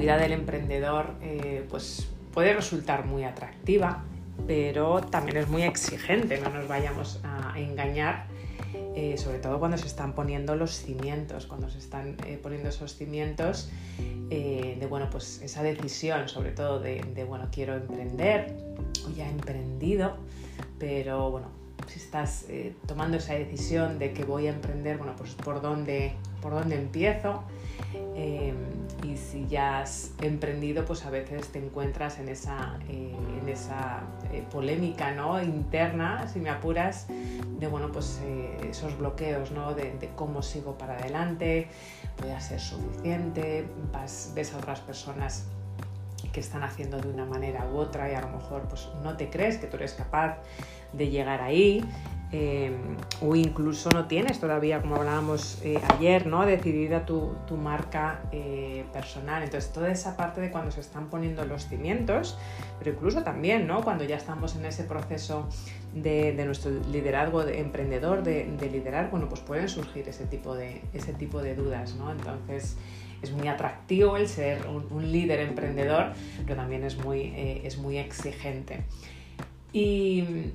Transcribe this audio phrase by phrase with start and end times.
[0.00, 4.02] vida del emprendedor eh, pues puede resultar muy atractiva,
[4.46, 8.26] pero también es muy exigente, no nos vayamos a engañar,
[8.96, 12.96] eh, sobre todo cuando se están poniendo los cimientos, cuando se están eh, poniendo esos
[12.96, 13.70] cimientos
[14.30, 18.56] de, bueno, pues esa decisión, sobre todo de, bueno, quiero emprender
[19.04, 20.16] o ya he emprendido,
[20.78, 21.48] pero bueno,
[21.88, 22.46] si estás
[22.86, 27.42] tomando esa decisión de que voy a emprender, bueno, pues por dónde, por dónde empiezo,
[28.14, 28.54] Em,
[29.02, 34.02] y si ya has emprendido, pues a veces te encuentras en esa, eh, en esa
[34.32, 35.42] eh, polémica ¿no?
[35.42, 39.74] interna, si me apuras, de bueno, pues, eh, esos bloqueos ¿no?
[39.74, 41.68] de, cómo sigo para adelante,
[42.20, 43.66] voy a ser suficiente,
[44.34, 45.46] ves a otras personas
[46.32, 49.30] que están haciendo de una manera u otra y a lo mejor pues, no te
[49.30, 50.38] crees que tú eres capaz
[50.92, 51.84] de llegar ahí
[52.32, 56.46] Em, o incluso no tienes todavía, como hablábamos eh, ayer, ¿no?
[56.46, 59.42] decidida tu, marca eh, personal.
[59.42, 62.38] Entonces, toda esa parte de cuando se están poniendo los cimientos,
[62.78, 63.82] pero incluso también ¿no?
[63.82, 65.48] cuando ya estamos en ese proceso
[65.92, 71.12] de, nuestro liderazgo de emprendedor, de, liderar, bueno, pues pueden surgir ese tipo de, ese
[71.12, 71.96] tipo de dudas.
[71.96, 72.12] ¿no?
[72.12, 72.76] Entonces,
[73.22, 76.12] es muy atractivo el ser un, líder emprendedor,
[76.44, 78.84] pero también es muy, eh, es muy exigente.
[79.72, 80.52] Y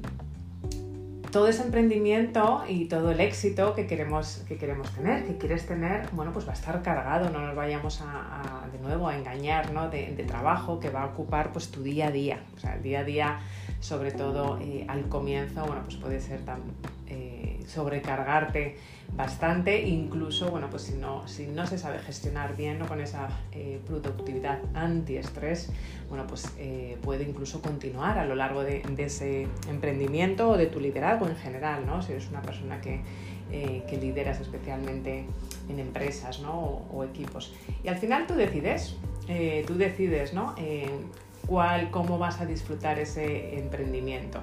[1.35, 6.07] todo ese emprendimiento y todo el éxito que queremos, que queremos tener, que quieres tener,
[6.13, 9.69] bueno, pues va a estar cargado, no nos vayamos a, de nuevo a engañar.
[9.91, 12.39] De, trabajo que va a ocupar pues tu día a día.
[12.55, 13.39] O sea, el día a día,
[13.81, 16.61] sobre todo eh, al comienzo, bueno, pues puede ser tan
[17.07, 18.77] eh, sobrecargarte
[19.13, 22.87] bastante, incluso, bueno, pues si no, si no se sabe gestionar bien ¿no?
[22.87, 25.71] con esa eh, productividad antiestrés,
[26.09, 30.79] bueno, pues eh, puede incluso continuar a lo largo de, ese emprendimiento o de tu
[30.79, 32.01] liderazgo en general, ¿no?
[32.01, 33.01] Si eres una persona que,
[33.51, 35.25] eh, que lideras especialmente
[35.69, 36.85] en empresas ¿no?
[36.91, 37.53] o, equipos.
[37.83, 38.95] Y al final tú decides,
[39.67, 40.55] tú decides, ¿no?
[41.47, 44.41] cuál, cómo vas a disfrutar ese emprendimiento.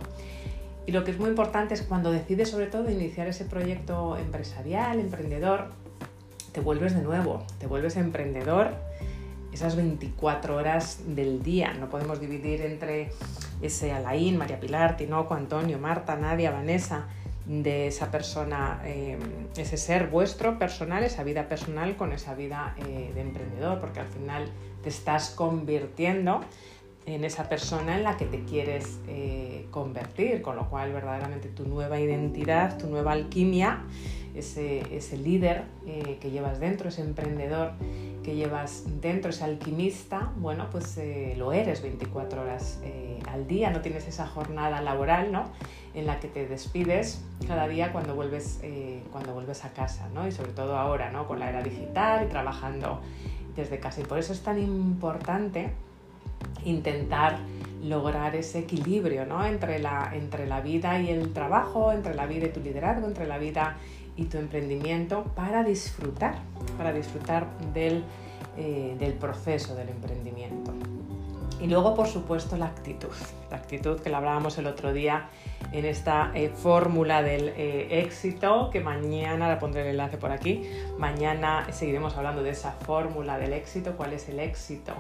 [0.87, 4.99] Y lo que es muy importante es cuando decides sobre todo iniciar ese proyecto empresarial,
[4.99, 5.69] emprendedor,
[6.53, 8.71] te vuelves de nuevo, te vuelves emprendedor
[9.53, 11.75] esas 24 horas del día.
[11.75, 13.13] No podemos dividir entre
[13.61, 17.07] ese Alain, María Pilar, Tinoco, Antonio, Marta, Nadia, Vanessa,
[17.45, 19.19] de esa persona, eh,
[19.57, 24.07] ese ser vuestro personal, esa vida personal con esa vida eh, de emprendedor, porque al
[24.07, 24.49] final
[24.83, 26.41] te estás convirtiendo
[27.07, 31.67] en esa persona en la que te quieres eh, convertir, con lo cual verdaderamente tu
[31.67, 33.85] nueva identidad, tu nueva alquimia,
[34.35, 37.73] ese, ese líder eh, que llevas dentro, ese emprendedor
[38.23, 42.81] que llevas dentro, ese alquimista, bueno, pues eh, lo eres 24 horas
[43.29, 45.51] al día, no tienes esa jornada laboral, ¿no?
[45.95, 48.61] En la que te despides cada día cuando vuelves,
[49.11, 50.27] cuando vuelves a casa, ¿no?
[50.27, 51.27] Y sobre todo ahora, ¿no?
[51.27, 53.01] Con la era digital y trabajando
[53.57, 54.01] desde casa.
[54.01, 55.73] Y por eso es tan importante
[56.65, 57.39] intentar
[57.83, 59.45] lograr ese equilibrio ¿no?
[59.45, 63.27] entre, la, entre la vida y el trabajo, entre la vida y tu liderazgo, entre
[63.27, 63.77] la vida
[64.17, 66.37] y tu emprendimiento para disfrutar,
[66.77, 68.05] para disfrutar del,
[68.57, 70.73] eh, del proceso del emprendimiento.
[71.61, 73.09] Y luego, por supuesto, la actitud.
[73.57, 75.29] Actitud que la hablábamos el otro día
[75.73, 80.69] en esta eh, fórmula del eh, éxito, que mañana, la pondré el enlace por aquí,
[80.99, 84.95] mañana seguiremos hablando de esa fórmula del éxito, cuál es el éxito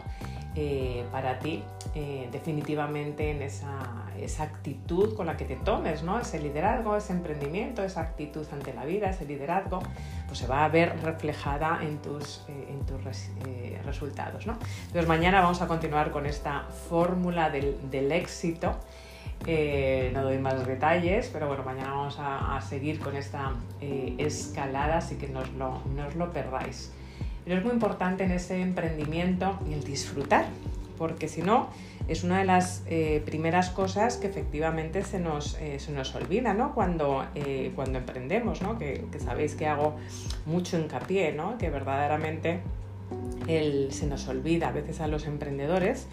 [0.54, 1.62] eh, para ti
[2.30, 6.18] definitivamente en esa, esa, actitud con la que te tomes, ¿no?
[6.18, 9.80] ese liderazgo, ese emprendimiento, esa actitud ante la vida, ese liderazgo,
[10.26, 13.04] pues se va a ver reflejada en tus, en tus
[13.84, 14.46] resultados.
[14.46, 14.54] ¿no?
[14.86, 18.41] Entonces mañana vamos a continuar con esta fórmula del, del éxito.
[20.14, 25.28] No doy más detalles, pero bueno, mañana vamos a, seguir con esta escalada, así que
[25.28, 26.92] no os lo, no os lo perdáis.
[27.44, 30.46] Pero es muy importante en ese emprendimiento el disfrutar,
[30.96, 31.68] porque si no,
[32.08, 36.54] es una de las eh, primeras cosas que efectivamente se nos, eh, se nos olvida
[36.54, 36.74] ¿no?
[36.74, 38.78] cuando, eh, cuando emprendemos, ¿no?
[38.78, 39.96] que, sabéis que hago
[40.46, 41.58] mucho hincapié, ¿no?
[41.58, 42.60] que verdaderamente
[43.46, 46.06] el, se nos olvida, a veces a los emprendedores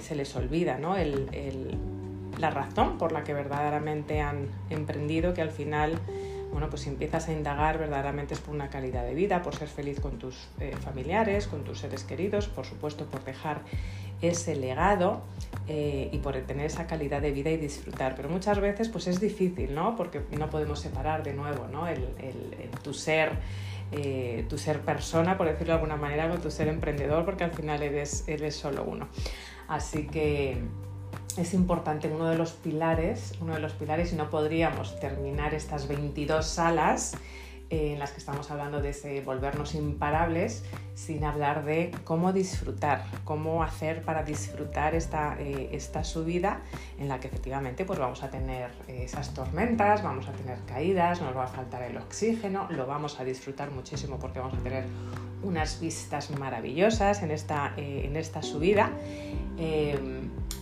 [0.00, 0.96] se les olvida ¿no?
[2.38, 6.00] la razón por la que verdaderamente han emprendido, que al final
[6.54, 9.66] bueno, pues si empiezas a indagar verdaderamente es por una calidad de vida, por ser
[9.66, 13.62] feliz con tus eh, familiares, con tus seres queridos, por supuesto por dejar
[14.22, 15.22] ese legado
[15.66, 18.14] eh, y por tener esa calidad de vida y disfrutar.
[18.14, 19.96] Pero muchas veces pues es difícil, ¿no?
[19.96, 21.88] Porque no podemos separar de nuevo, ¿no?
[21.88, 22.06] El,
[22.84, 23.32] tu ser...
[23.92, 27.52] Eh, tu ser persona, por decirlo de alguna manera, con tu ser emprendedor, porque al
[27.52, 29.08] final eres, eres solo uno.
[29.68, 30.62] Así que,
[31.36, 35.88] es importante, uno de los pilares, uno de los pilares, y no podríamos terminar estas
[35.88, 37.16] 22 salas
[37.70, 40.64] en las que estamos hablando de ese volvernos imparables
[40.94, 46.60] sin hablar de cómo disfrutar, cómo hacer para disfrutar esta, eh, esta subida
[46.98, 51.36] en la que efectivamente pues vamos a tener esas tormentas, vamos a tener caídas, nos
[51.36, 54.84] va a faltar el oxígeno, lo vamos a disfrutar muchísimo porque vamos a tener
[55.42, 58.90] unas vistas maravillosas en esta, eh, en esta subida.
[59.58, 59.98] Eh,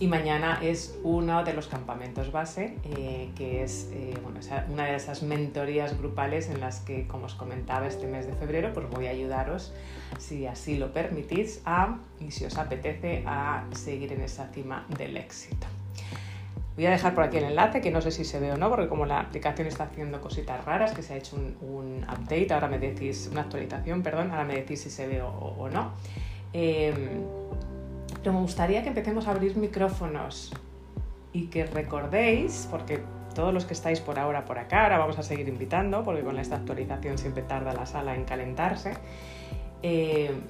[0.03, 3.89] y mañana es uno de los campamentos base, eh, que es
[4.21, 8.33] bueno, una de esas mentorías grupales en las que, como os comentaba este mes de
[8.33, 9.73] febrero, pues voy a ayudaros,
[10.19, 15.15] si así lo permitís, a, y si os apetece, a seguir en esa cima del
[15.15, 15.67] éxito.
[16.75, 18.69] Voy a dejar por aquí el enlace, que no sé si se ve o no,
[18.69, 22.67] porque como la aplicación está haciendo cositas raras, que se ha hecho un, update, ahora
[22.67, 25.93] me decís, una actualización, perdón, ahora me decís si se ve o, no.
[26.51, 27.21] Em,
[28.23, 30.53] pero me gustaría que empecemos a abrir micrófonos
[31.33, 33.03] y que recordéis, porque
[33.35, 36.39] todos los que estáis por ahora por acá, ahora vamos a seguir invitando, porque con
[36.39, 38.93] esta actualización siempre tarda la sala en calentarse.
[39.81, 40.41] Em,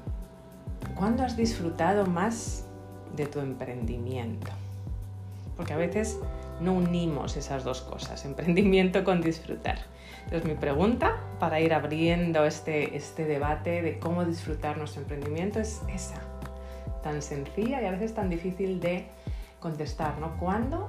[0.96, 2.68] ¿Cuándo has disfrutado más
[3.16, 4.52] de tu emprendimiento?
[5.56, 6.20] porque a veces
[6.62, 9.80] no unimos esas dos cosas, emprendimiento con disfrutar.
[10.26, 15.82] Entonces mi pregunta para ir abriendo este, este debate de cómo disfrutar nuestro emprendimiento es
[15.94, 16.22] esa,
[17.04, 19.08] tan sencilla y a veces tan difícil de
[19.60, 20.38] contestar, ¿no?
[20.40, 20.88] ¿Cuándo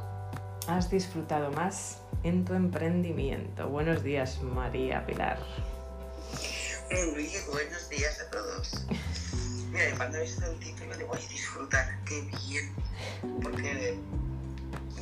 [0.69, 3.69] has disfrutado más en tu emprendimiento?
[3.69, 5.39] Buenos días, María Pilar.
[7.51, 8.87] buenos días a todos.
[9.71, 12.73] Mira, cuando he visto el título de voy a disfrutar, qué bien,
[13.43, 13.99] porque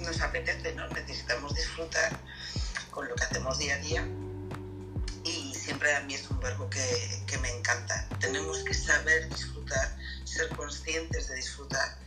[0.00, 0.88] nos apetece, ¿no?
[0.88, 2.18] Necesitamos disfrutar
[2.90, 4.08] con lo que hacemos día a día
[5.24, 8.08] y siempre a mí es un verbo que, que me encanta.
[8.18, 9.96] Tenemos que saber disfrutar,
[10.32, 11.98] ser conscientes de disfrutar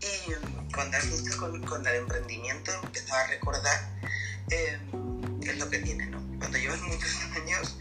[0.00, 3.90] y mm, cuando has con, con, el emprendimiento empezaba a recordar
[4.50, 4.78] eh,
[5.42, 6.22] es lo que tiene, ¿no?
[6.38, 7.78] Cuando llevas muchos años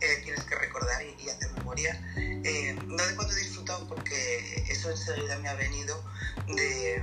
[0.00, 2.00] eh, tienes que recordar y, hacer memoria.
[2.16, 6.02] Eh, no de cuando he disfrutado porque eso enseguida me ha venido
[6.46, 7.02] de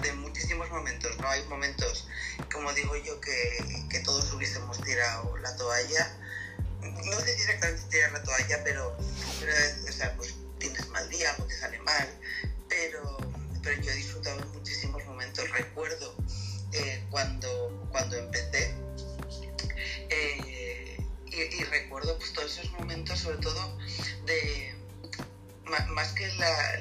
[0.00, 1.28] de muchísimos momentos, ¿no?
[1.28, 2.08] Hay momentos,
[2.52, 6.16] como digo yo, que, que todos hubiésemos tirado la toalla.
[6.80, 11.42] No sé si exactamente tirar la toalla, pero, o sea, pues tienes mal día, o
[11.44, 12.08] te sale mal,
[12.68, 13.16] pero,
[13.62, 15.50] pero yo he disfrutado muchísimos momentos.
[15.50, 16.14] Recuerdo
[16.72, 18.74] eh, cuando, cuando empecé
[20.10, 20.96] eh,
[21.26, 23.78] y, recuerdo pues, todos esos momentos, sobre todo
[24.26, 24.74] de
[25.94, 26.28] más que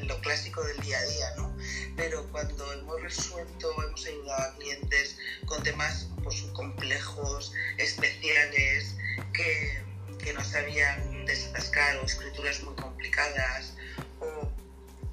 [0.03, 1.55] lo clásico del día a día, ¿no?
[1.95, 8.95] Pero cuando hemos resuelto, hemos ayudado a clientes con temas pues, complejos, especiales,
[9.33, 9.83] que,
[10.23, 13.73] que no sabían desatascar o escrituras muy complicadas
[14.19, 14.49] o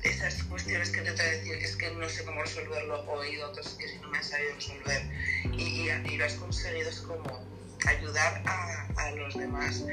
[0.03, 3.47] esas cuestiones que te a decir es que no sé cómo resolverlo o he ido
[3.47, 5.03] a otros sitios no me han sabido resolver
[5.53, 7.45] y, y, lo has conseguido es como
[7.87, 9.85] ayudar a, los demás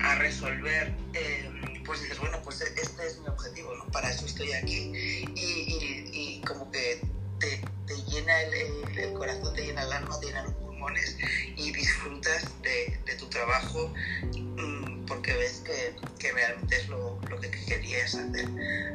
[0.00, 1.50] a resolver eh,
[1.84, 3.84] pues dices, bueno, pues e-, este es mi objetivo, ¿no?
[3.86, 4.92] Para eso estoy aquí.
[5.34, 7.00] Y, y, como que
[7.38, 7.60] te,
[8.08, 11.16] llena el, corazón, te llena el alma, te llena los pulmones
[11.56, 13.92] y disfrutas de, tu trabajo
[14.32, 18.48] mmm, porque ves que, que, realmente es lo, lo, que querías hacer.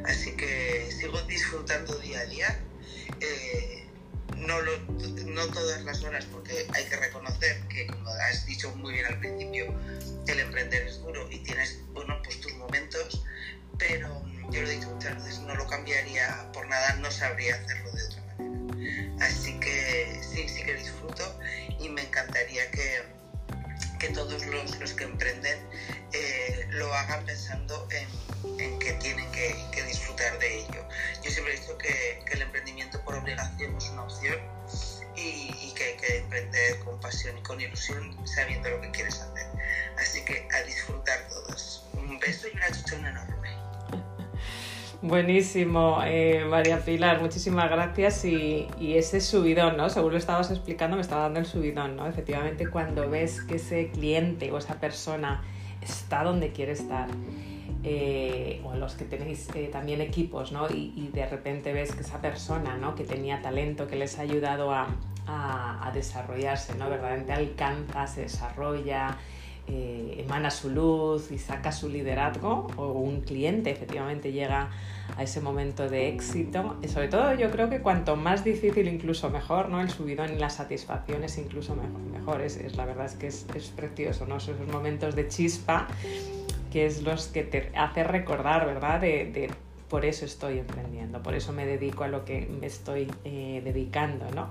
[0.04, 2.60] Así que sigo disfrutando día a día.
[3.20, 3.86] Eh,
[4.36, 4.78] no, lo,
[5.26, 9.18] no todas las horas, porque hay que reconocer que, como has dicho muy bien al
[9.20, 9.74] principio,
[10.26, 13.24] el emprender es duro y tienes, bueno, pues tus momentos,
[13.78, 17.90] pero yo lo he dicho muchas veces, no lo cambiaría por nada, no sabría hacerlo
[17.92, 19.26] de otra manera.
[19.26, 21.38] Así que sí, sí que disfruto
[21.78, 23.02] y me encantaría que,
[24.00, 25.58] que todos los, los que emprenden
[26.12, 30.88] eh, lo hagan pensando en, que tienen que, disfrutar de ello.
[31.22, 34.38] Yo siempre he dicho que, que el emprendimiento por obligación es una opción
[35.16, 39.20] y, y, que hay que emprender con pasión y con ilusión sabiendo lo que quieres
[39.20, 39.46] hacer.
[39.98, 41.84] Así que a disfrutar todos.
[41.92, 43.50] Un beso y una chuchona enorme.
[45.02, 48.22] Buenísimo, eh, María Pilar, muchísimas gracias.
[48.26, 49.88] Y, y, ese subidón, ¿no?
[49.88, 52.06] Según lo estabas explicando, me estaba dando el subidón, ¿no?
[52.06, 55.42] Efectivamente, cuando ves que ese cliente o esa persona
[55.80, 57.08] está donde quiere estar,
[57.82, 60.68] eh, o los que tenéis eh, también equipos, ¿no?
[60.68, 62.94] Y, de repente ves que esa persona, ¿no?
[62.94, 64.86] Que tenía talento, que les ha ayudado a,
[65.26, 66.90] a, a desarrollarse, ¿no?
[66.90, 69.16] Verdaderamente alcanza, se desarrolla,
[69.70, 74.70] eh, emana su luz y saca su liderazgo o un cliente efectivamente llega
[75.16, 76.76] a ese momento de éxito.
[76.82, 79.80] Y sobre todo yo creo que cuanto más difícil incluso mejor, ¿no?
[79.80, 81.76] El subidón y la satisfacción es incluso
[82.12, 82.40] mejor.
[82.40, 84.38] Es, la verdad es que es, precioso, ¿no?
[84.38, 85.86] Esos momentos de chispa
[86.72, 89.00] que es los que te hace recordar, ¿verdad?
[89.00, 89.50] De
[89.90, 94.24] por eso estoy emprendiendo, por eso me dedico a lo que me estoy eh, dedicando,
[94.30, 94.50] ¿no?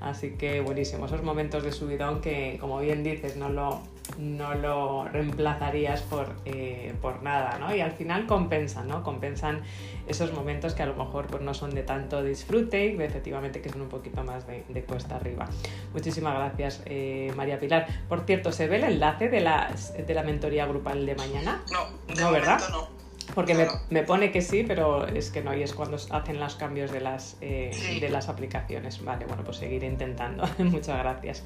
[0.00, 3.82] Así que buenísimo, esos momentos de subidón que, como bien dices, no lo,
[4.18, 7.74] no lo reemplazarías por, eh, por nada, ¿no?
[7.74, 9.02] Y al final compensan, ¿no?
[9.02, 9.62] Compensan
[10.06, 13.68] esos momentos que a lo mejor pues, no son de tanto disfrute y efectivamente que
[13.68, 15.48] son un poquito más de, cuesta arriba.
[15.92, 17.86] Muchísimas gracias, eh, María Pilar.
[18.08, 19.72] Por cierto, ¿se ve el enlace de la,
[20.06, 21.62] de la mentoría grupal de mañana?
[21.72, 22.60] No, no, ¿verdad?
[22.70, 22.99] No.
[23.34, 26.90] Porque me, pone que sí, pero es que no, y es cuando hacen los cambios
[26.90, 29.02] de las, eh, de las aplicaciones.
[29.04, 30.48] Vale, bueno, pues seguiré intentando.
[30.58, 31.44] Muchas gracias.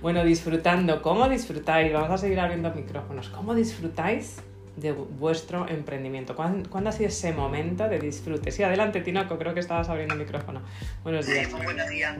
[0.00, 1.02] Bueno, disfrutando.
[1.02, 1.92] ¿Cómo disfrutáis?
[1.92, 3.28] Vamos a seguir abriendo micrófonos.
[3.30, 4.36] ¿Cómo disfrutáis
[4.76, 6.36] de vuestro emprendimiento?
[6.36, 8.52] ¿Cuándo, ha sido ese momento de disfrute?
[8.52, 10.62] Sí, adelante, Tinoco, creo que estabas abriendo el micrófono.
[11.02, 11.48] Buenos días.
[11.48, 12.16] Sí, buenos días.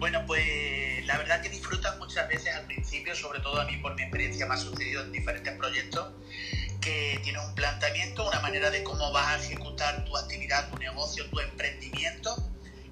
[0.00, 3.94] Bueno, pues la verdad que disfrutas muchas veces al principio, sobre todo a mí por
[3.94, 6.12] mi experiencia me ha sucedido en diferentes proyectos
[6.84, 11.24] que tienes un planteamiento, una manera de cómo vas a ejecutar tu actividad, tu negocio,
[11.30, 12.36] tu emprendimiento.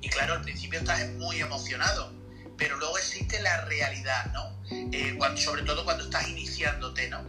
[0.00, 2.11] Y claro, al principio estás muy emocionado,
[2.56, 4.58] pero luego existe la realidad, ¿no?
[4.92, 7.22] Eh, cuando, sobre todo cuando estás iniciándote, ¿no?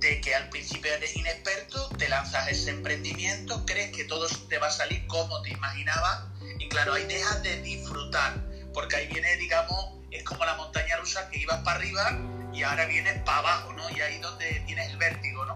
[0.00, 4.66] De que al principio eres inexperto, te lanzas ese emprendimiento, crees que todo te va
[4.66, 6.24] a salir como te imaginabas
[6.58, 8.34] y claro, ahí dejas de disfrutar,
[8.74, 12.18] porque ahí viene, digamos, es como la montaña rusa que ibas para arriba
[12.52, 13.88] y ahora vienes para abajo, ¿no?
[13.90, 15.54] Y ahí donde tienes el vértigo, ¿no?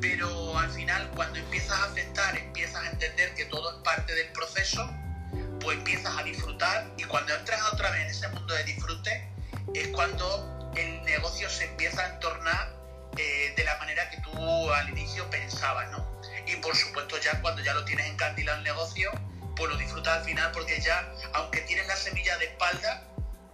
[0.00, 4.28] Pero al final, cuando empiezas a aceptar, empiezas a entender que todo es parte del
[4.32, 4.88] proceso,
[5.60, 9.28] pues empiezas a disfrutar y cuando entras otra vez en ese mundo de disfrute,
[9.74, 12.74] es cuando el negocio se empieza a entornar
[13.16, 16.20] eh, de la manera que tú al inicio pensabas, ¿no?
[16.46, 19.10] Y por supuesto ya cuando ya lo tienes encandilado el negocio,
[19.56, 23.04] pues lo disfrutas al final porque ya, aunque tienes la semilla de espalda,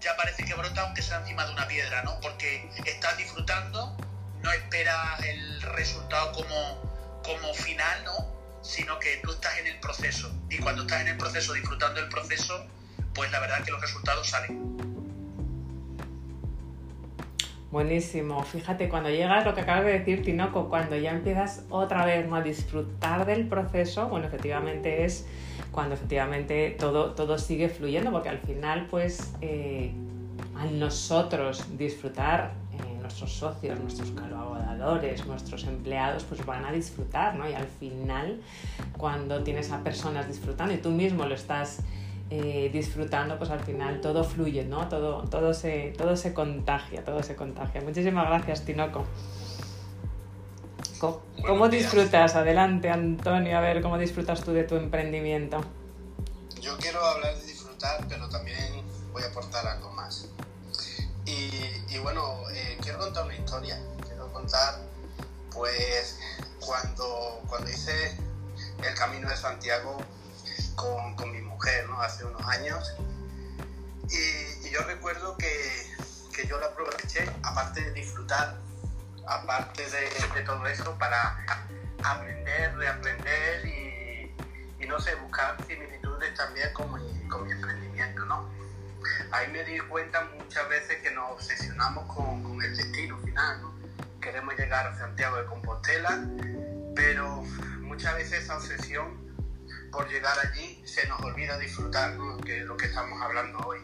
[0.01, 2.19] ya parece que brota aunque sea encima de una piedra, ¿no?
[2.21, 3.97] Porque estás disfrutando
[4.43, 8.13] no esperas el resultado como, como final, ¿no?
[8.63, 10.31] Sino que tú estás en el proceso.
[10.49, 12.67] Y cuando estás en el proceso, disfrutando del proceso,
[13.15, 14.71] pues la verdad es que los resultados salen.
[17.71, 18.43] Buenísimo.
[18.43, 22.41] Fíjate, cuando llegas, lo que acabas de decir, Tinoco, cuando ya empiezas otra vez a
[22.41, 25.25] disfrutar del proceso, bueno, efectivamente es
[25.71, 29.93] cuando efectivamente todo, todo sigue fluyendo, porque al final, pues, eh,
[30.57, 32.55] a nosotros disfrutar
[33.11, 37.49] nuestros socios, nuestros colaboradores, nuestros empleados, pues van a disfrutar, ¿no?
[37.49, 38.41] Y al final,
[38.97, 41.81] cuando tienes a personas disfrutando y tú mismo lo estás
[42.31, 44.89] eh, disfrutando, pues al final todo fluye, ¿no?
[44.89, 47.81] Todo, todo, se, todo se contagia, todo se contagia.
[47.81, 49.05] Muchísimas gracias, Tinoco.
[51.01, 52.37] ¿Cómo, disfrutas?
[52.37, 55.61] Adelante, Antonio, a ver cómo disfrutas tú de tu emprendimiento.
[56.61, 60.29] Yo quiero hablar de disfrutar, pero también voy a aportar algo más.
[61.31, 63.79] Y, bueno, eh, quiero contar una historia.
[64.05, 64.81] Quiero contar,
[65.53, 66.19] pues,
[66.59, 68.17] cuando, cuando hice
[68.83, 69.99] el camino de Santiago
[70.75, 72.01] con, con mi mujer, ¿no?
[72.03, 72.97] Hace unos años.
[74.09, 75.87] Y, yo recuerdo que,
[76.35, 78.57] que, yo la aproveché, aparte de disfrutar,
[79.27, 81.45] aparte de, todo eso, para
[82.03, 84.35] aprender, reaprender y,
[84.81, 87.90] y, no sé, buscar similitudes también con mi, con mi emprendimiento.
[89.33, 93.75] Ahí me di cuenta muchas veces que nos obsesionamos con, con el destino final, ¿no?
[94.21, 96.25] Queremos llegar a Santiago de Compostela,
[96.95, 97.43] pero
[97.81, 99.31] muchas veces esa obsesión
[99.91, 102.39] por llegar allí se nos olvida disfrutar, ¿no?
[102.39, 103.81] que es lo que estamos hablando hoy.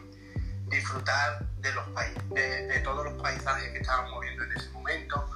[0.67, 1.85] Disfrutar de, los
[2.29, 5.29] de, de todos los paisajes que estábamos viendo en ese momento,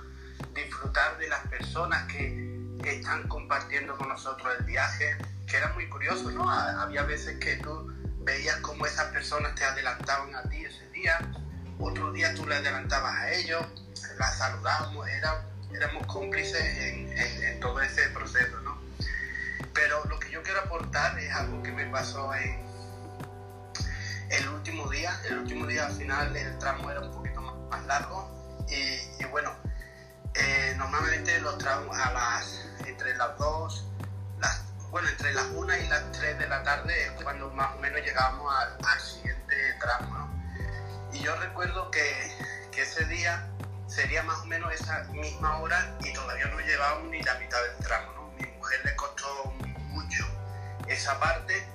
[0.54, 2.52] disfrutar de las personas que
[2.86, 6.50] están compartiendo con nosotros el viaje, que era muy curioso, ¿no?
[6.50, 7.92] Había veces que tú
[8.24, 11.20] veías cómo esas personas te adelantaban a ti ese día,
[11.80, 13.66] otro día tú le adelantabas a ellos,
[14.20, 18.80] las saludábamos, éramos cómplices en, todo ese proceso, ¿no?
[19.74, 22.60] Pero lo que yo quiero aportar es algo que me pasó en
[24.30, 28.30] el último día, el último día al final el tramo era un poquito más, largo
[28.68, 29.54] y, bueno,
[30.34, 33.91] eh, normalmente los tramos a las, entre las dos
[34.92, 38.02] bueno, entre las 1 y las 3 de la tarde es cuando más o menos
[38.02, 40.30] llegábamos al, siguiente tramo.
[41.14, 43.48] Y yo recuerdo que, que, ese día
[43.88, 47.86] sería más o menos esa misma hora y todavía no llevábamos ni la mitad del
[47.86, 48.12] tramo.
[48.14, 48.32] ¿no?
[48.38, 49.46] Mi mujer le costó
[49.88, 50.26] mucho
[50.88, 51.66] esa parte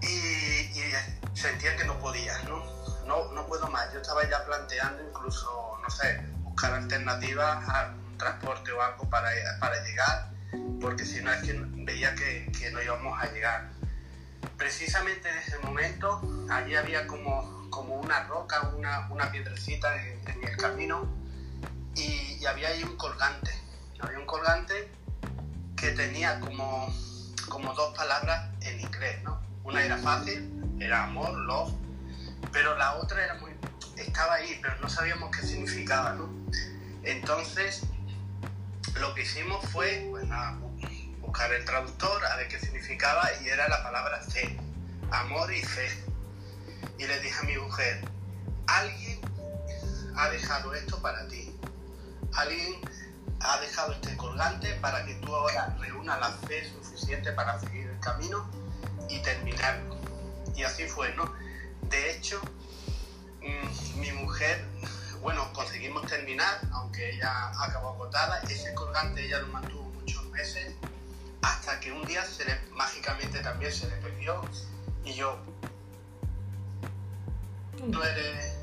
[0.00, 0.92] y,
[1.34, 2.64] sentía que no podía, ¿no?
[3.04, 3.32] ¿no?
[3.32, 3.92] No puedo más.
[3.92, 9.30] Yo estaba ya planteando incluso, no sé, buscar alternativas a un transporte o algo para,
[9.58, 10.33] para llegar
[10.80, 13.70] porque si no es que veía que, no íbamos a llegar.
[14.56, 16.20] Precisamente en ese momento,
[16.50, 21.06] allí había como, como una roca, una, una piedrecita en, el camino
[21.94, 23.50] y, había ahí un colgante.
[24.00, 24.90] Había un colgante
[25.76, 26.94] que te tenía como,
[27.48, 29.40] como dos palabras en inglés, ¿no?
[29.62, 31.72] Una era fácil, era amor, love,
[32.52, 33.52] pero la otra era muy,
[33.96, 36.28] estaba ahí, pero no sabíamos qué significaba, ¿no?
[37.02, 37.86] Entonces,
[38.94, 40.24] lo que hicimos fue, pues
[41.20, 44.56] buscar el traductor a ver qué significaba y era la palabra fe,
[45.10, 45.88] amor y fe.
[46.98, 48.08] Y le dije a mi mujer,
[48.66, 49.20] alguien
[50.16, 51.54] ha dejado esto para ti.
[52.34, 52.80] Alguien
[53.40, 58.00] ha dejado este colgante para que tú ahora reúnas la fe suficiente para seguir el
[58.00, 58.48] camino
[59.08, 59.96] y terminarlo.
[60.54, 61.32] Y así fue, ¿no?
[61.90, 62.40] De hecho,
[63.40, 64.64] mm, mi mujer,
[65.24, 68.40] bueno, conseguimos terminar, aunque ella acabó agotada.
[68.42, 70.74] Ese colgante ella lo mantuvo muchos meses,
[71.40, 74.42] hasta que un día se le, mágicamente también se le perdió.
[75.02, 75.38] Y yo,
[77.90, 78.56] tú eres,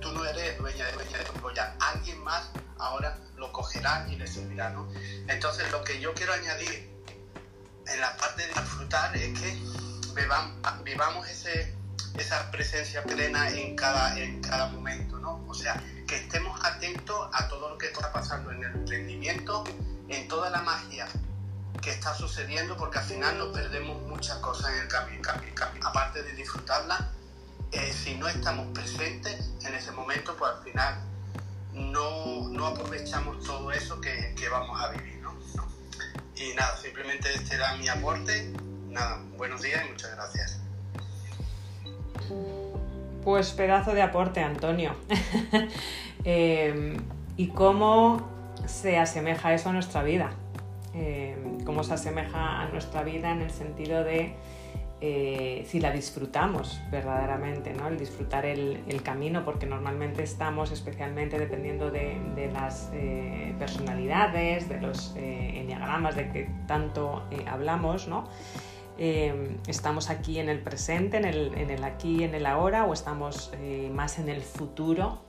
[0.00, 1.76] tú no eres dueña de dueña de tu joya.
[1.80, 4.88] Alguien más ahora lo cogerá y le servirá, ¿no?
[5.28, 6.90] Entonces lo que yo quiero añadir
[7.88, 9.58] en la parte de disfrutar es que
[10.82, 11.76] vivamos ese,
[12.18, 15.44] esa presencia plena en cada, en cada momento, ¿no?
[15.46, 19.64] O sea, que estemos atentos a todo lo que está pasando en el emprendimiento,
[20.08, 21.08] en toda la magia
[21.82, 25.22] que está sucediendo, porque al final nos perdemos muchas cosas en el camino.
[25.82, 27.10] Aparte de disfrutarla,
[27.72, 31.00] eh, si no estamos presentes en ese momento, pues al final
[31.72, 35.20] no, no aprovechamos todo eso que, que vamos a vivir.
[35.20, 35.34] ¿no?
[36.36, 38.52] Y nada, simplemente este era mi aporte.
[38.88, 40.60] Nada, buenos días y muchas gracias.
[43.26, 44.94] Pues pedazo de aporte, Antonio.
[46.24, 46.96] eh,
[47.36, 48.24] ¿Y cómo
[48.66, 50.30] se asemeja eso a nuestra vida?
[50.94, 54.36] Eh, ¿Cómo se asemeja a nuestra vida en el sentido de
[55.00, 57.88] eh, si la disfrutamos verdaderamente, ¿no?
[57.88, 65.14] el disfrutar el, camino, porque normalmente estamos, especialmente dependiendo de, las eh, personalidades, de los
[65.16, 68.28] eh, enneagramas de que tanto hablamos, ¿no?
[68.98, 73.52] Estamos aquí en el presente, en el, en el, aquí, en el ahora, o estamos
[73.92, 75.20] más en el futuro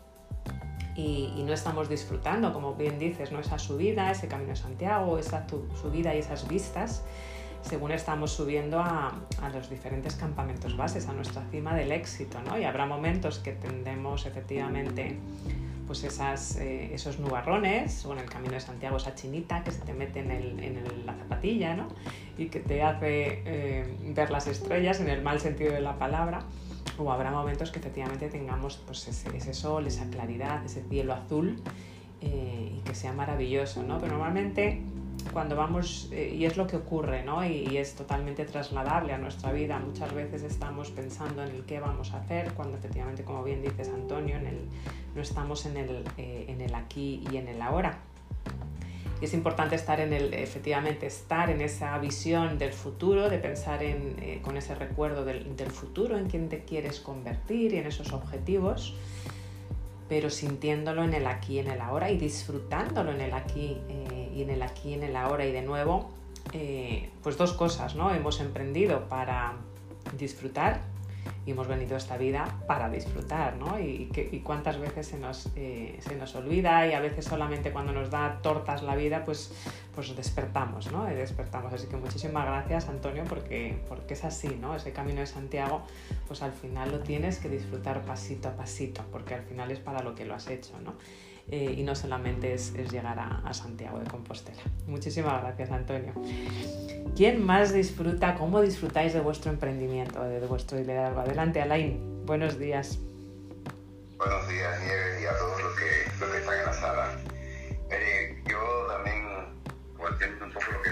[0.96, 3.40] y, no estamos disfrutando, como bien dices, ¿no?
[3.40, 5.46] esa subida, ese camino de Santiago, esa
[5.82, 7.04] subida y esas vistas
[7.62, 9.14] según estamos subiendo a,
[9.53, 12.58] los diferentes campamentos bases, a nuestra cima del éxito, ¿no?
[12.58, 15.18] Y habrá momentos que tendemos efectivamente
[15.88, 19.82] pues esas, eh, esos nubarrones, o en el camino de Santiago esa chinita que se
[19.82, 21.88] te mete en, la zapatilla, ¿no?
[22.38, 26.44] Y que te hace eh, ver las estrellas en el mal sentido de la palabra.
[27.00, 31.62] O habrá momentos que efectivamente tengamos pues, ese, sol, esa claridad, ese cielo azul
[32.22, 34.00] eh, y que sea maravilloso, ¿no?
[34.00, 34.82] Pero normalmente
[35.31, 37.46] cuando vamos, eh, y es lo que ocurre, ¿no?
[37.46, 39.79] Y, es totalmente trasladable a nuestra vida.
[39.79, 43.90] Muchas veces estamos pensando en el qué vamos a hacer, cuando efectivamente, como bien dices
[43.90, 44.59] Antonio, en el,
[45.16, 48.00] no estamos en el, eh, en el aquí y en el ahora.
[49.22, 53.81] Y es importante estar en el, efectivamente, estar en esa visión del futuro, de pensar
[53.83, 57.87] en, eh, con ese recuerdo del, del futuro, en quién te quieres convertir y en
[57.87, 58.96] esos objetivos
[60.09, 63.77] pero sintiéndolo en el aquí y en el ahora y disfrutándolo en el aquí
[64.33, 65.46] y en el aquí y en el ahora.
[65.46, 66.09] Y de nuevo,
[66.53, 68.13] eh, pues dos cosas, ¿no?
[68.13, 69.55] Hemos emprendido para
[70.17, 70.81] disfrutar
[71.46, 73.79] y hemos venido a esta vida para disfrutar, ¿no?
[73.79, 74.09] Y,
[74.44, 78.40] cuántas veces se nos, eh, se nos olvida y a veces solamente cuando nos da
[78.42, 79.53] tortas la vida, pues,
[79.96, 81.09] pues despertamos, ¿no?
[81.11, 81.74] Y despertamos.
[81.74, 84.75] Así que muchísimas gracias, Antonio, porque, porque es así, ¿no?
[84.75, 85.81] Ese camino de Santiago,
[86.27, 90.01] pues al final lo tienes que disfrutar pasito a pasito, porque al final es para
[90.01, 90.94] lo que lo has hecho, ¿no?
[91.50, 94.62] Eh, y no solamente es, llegar a, Santiago de Compostela.
[94.86, 96.14] Muchísimas gracias, Antonio.
[97.16, 101.22] ¿Quién más disfruta, cómo disfrutáis de vuestro emprendimiento, de, vuestro liderazgo?
[101.22, 102.25] Adelante, Alain.
[102.25, 103.00] Buenos días.
[104.18, 107.18] Buenos días, Nieves, y a todos los que, los que están en la sala.
[108.50, 109.25] yo también,
[110.44, 110.87] un poco lo que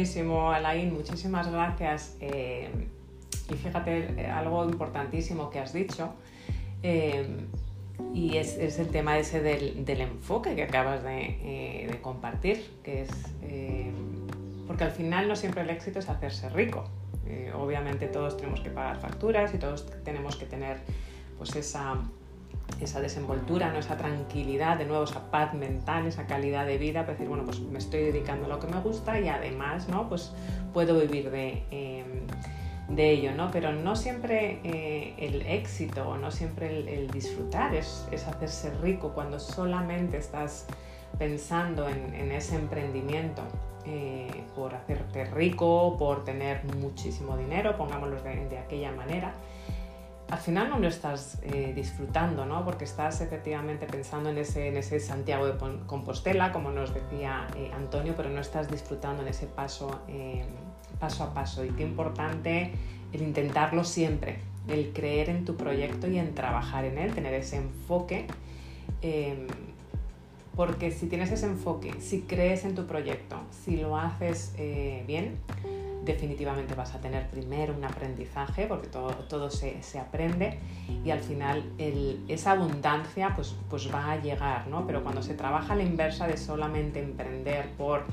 [0.00, 2.16] Buenísimo, Alain, muchísimas gracias.
[2.22, 2.70] Eh,
[3.50, 6.14] y fíjate, eh, algo importantísimo que has dicho,
[6.82, 7.26] eh,
[8.14, 13.02] y es, es, el tema ese del, del enfoque que acabas de, de compartir, que
[13.02, 13.10] es,
[14.66, 16.88] porque al final no siempre el éxito es hacerse rico.
[17.54, 20.78] obviamente todos tenemos que pagar facturas y todos tenemos que tener
[21.36, 21.98] pues esa,
[22.80, 23.78] esa desenvoltura, ¿no?
[23.78, 27.60] esa tranquilidad, de nuevo esa paz mental, esa calidad de vida, para decir, bueno, pues
[27.60, 30.08] me estoy dedicando a lo que me gusta y además, ¿no?
[30.08, 30.32] Pues
[30.72, 32.04] puedo vivir de, eh,
[32.88, 33.50] de ello, ¿no?
[33.50, 39.38] Pero no siempre eh, el éxito, no siempre el, disfrutar es, es, hacerse rico cuando
[39.38, 40.66] solamente estás
[41.18, 43.42] pensando en, ese emprendimiento.
[43.86, 49.34] Eh, por hacerte rico, por tener muchísimo dinero, pongámoslo de aquella manera,
[50.30, 52.64] al final no lo estás eh, disfrutando, ¿no?
[52.64, 55.54] Porque estás efectivamente pensando en ese, Santiago de
[55.86, 60.44] Compostela, como nos decía eh, Antonio, pero no estás disfrutando en ese paso, eh,
[61.00, 61.64] paso a paso.
[61.64, 62.72] Y qué importante
[63.12, 64.38] el intentarlo siempre,
[64.68, 68.26] el creer en tu proyecto y en trabajar en él, tener ese enfoque.
[70.54, 74.54] porque si tienes ese enfoque, si crees en tu proyecto, si lo haces
[75.06, 75.38] bien,
[76.04, 80.58] definitivamente vas a tener primero un aprendizaje, porque todo, todo se, se, aprende,
[81.04, 81.62] y al final
[82.28, 84.86] esa abundancia pues, pues va a llegar, ¿no?
[84.86, 88.04] Pero cuando se trabaja la inversa de solamente emprender por,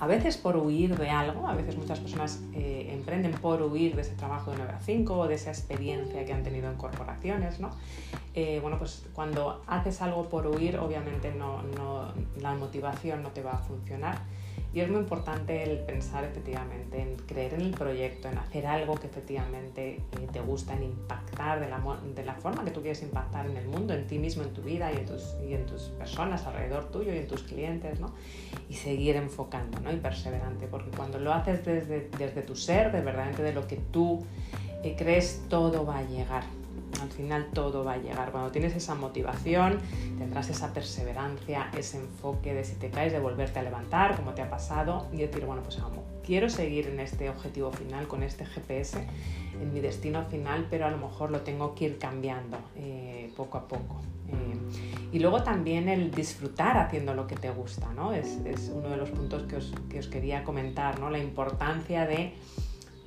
[0.00, 4.02] a veces por huir de algo, a veces muchas personas eh, emprenden por huir de
[4.02, 7.60] ese trabajo de 9 a 5 o de esa experiencia que han tenido en corporaciones,
[7.60, 7.70] ¿no?
[8.34, 13.42] Eh, bueno, pues cuando haces algo por huir, obviamente no, no, la motivación no te
[13.42, 14.18] va a funcionar
[14.74, 18.96] y es muy importante el pensar efectivamente en creer en el proyecto, en hacer algo
[18.96, 21.80] que efectivamente eh, te gusta, en impactar de la,
[22.14, 24.62] de la, forma que tú quieres impactar en el mundo, en ti mismo, en tu
[24.62, 28.12] vida y en tus, y en tus personas alrededor tuyo y en tus clientes, ¿no?
[28.68, 29.92] Y seguir enfocando, ¿no?
[29.92, 33.76] Y perseverante, porque cuando lo haces desde, desde tu ser, de verdaderamente de lo que
[33.76, 34.26] tú
[34.82, 36.42] eh, crees, todo va a llegar
[37.00, 38.30] al final todo va a llegar.
[38.30, 39.78] Cuando tienes esa motivación,
[40.18, 44.42] tendrás esa perseverancia, ese enfoque de si te caes, de volverte a levantar, como te
[44.42, 48.44] ha pasado, y decir, bueno, pues vamos, quiero seguir en este objetivo final, con este
[48.46, 49.06] GPS,
[49.60, 53.58] en mi destino final, pero a lo mejor lo tengo que ir cambiando eh, poco
[53.58, 54.00] a poco.
[54.28, 54.56] Eh,
[55.12, 58.12] y luego también el disfrutar haciendo lo que te gusta, ¿no?
[58.12, 61.10] Es, es uno de los puntos que os, que os quería comentar, ¿no?
[61.10, 62.34] La importancia de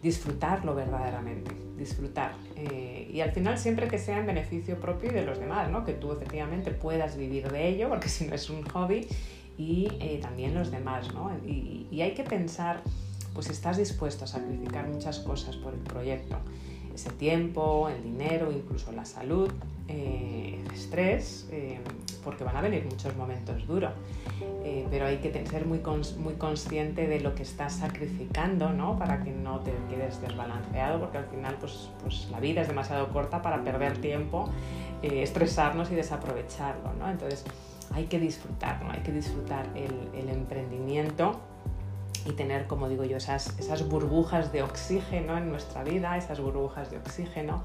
[0.01, 2.33] disfrutarlo verdaderamente, disfrutar.
[2.55, 5.83] Eh, y al final siempre que sea en beneficio propio y de los demás, ¿no?
[5.85, 9.07] que tú efectivamente puedas vivir de ello, porque si no es un hobby,
[9.57, 11.13] y eh, también los demás.
[11.13, 11.31] ¿no?
[11.45, 12.81] Y, y, hay que pensar,
[13.33, 16.37] pues estás dispuesto a sacrificar muchas cosas por el proyecto,
[16.97, 19.51] ese tiempo, el dinero, incluso la salud,
[19.87, 21.79] eh, el estrés, eh,
[22.23, 23.91] porque van a venir muchos momentos duros.
[24.63, 28.97] Eh, pero hay que ser muy, cons muy consciente de lo que estás sacrificando, ¿no?
[28.97, 33.09] Para que no te quedes desbalanceado, porque al final pues, pues la vida es demasiado
[33.09, 34.49] corta para perder tiempo,
[35.03, 37.09] eh, estresarnos y desaprovecharlo, ¿no?
[37.09, 37.45] Entonces
[37.93, 38.91] hay que disfrutar, ¿no?
[38.91, 41.39] Hay que disfrutar el, el emprendimiento
[42.25, 46.89] y tener, como digo yo, esas, esas burbujas de oxígeno en nuestra vida, esas burbujas
[46.91, 47.63] de oxígeno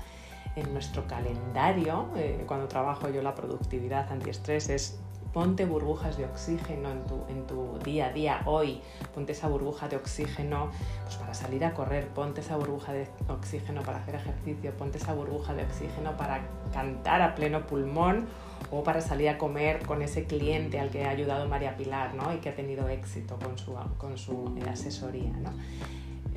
[0.57, 2.09] en nuestro calendario.
[2.17, 4.99] Eh, cuando trabajo yo la productividad antiestrés es
[5.33, 8.83] ponte burbujas de oxígeno en tu, en tu día a día, hoy,
[9.15, 10.71] ponte esa burbuja de oxígeno
[11.05, 15.15] pues para salir a correr, ponte esa burbuja de oxígeno para hacer ejercicio, ponte esa
[15.15, 18.27] burbuja de oxígeno para cantar a pleno pulmón
[18.71, 22.33] o para salir a comer con ese cliente al que ha ayudado María Pilar ¿no?
[22.35, 25.33] y que ha tenido éxito con su, con su eh, asesoría.
[25.43, 25.51] ¿no?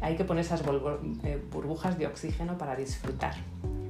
[0.01, 0.61] Hay que poner esas
[1.23, 3.35] eh, burbujas de oxígeno para disfrutar.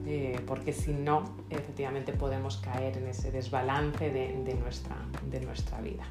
[0.08, 4.96] Eh, porque si no, efectivamente podemos caer en ese desbalance de, nuestra,
[5.32, 6.04] de nuestra vida.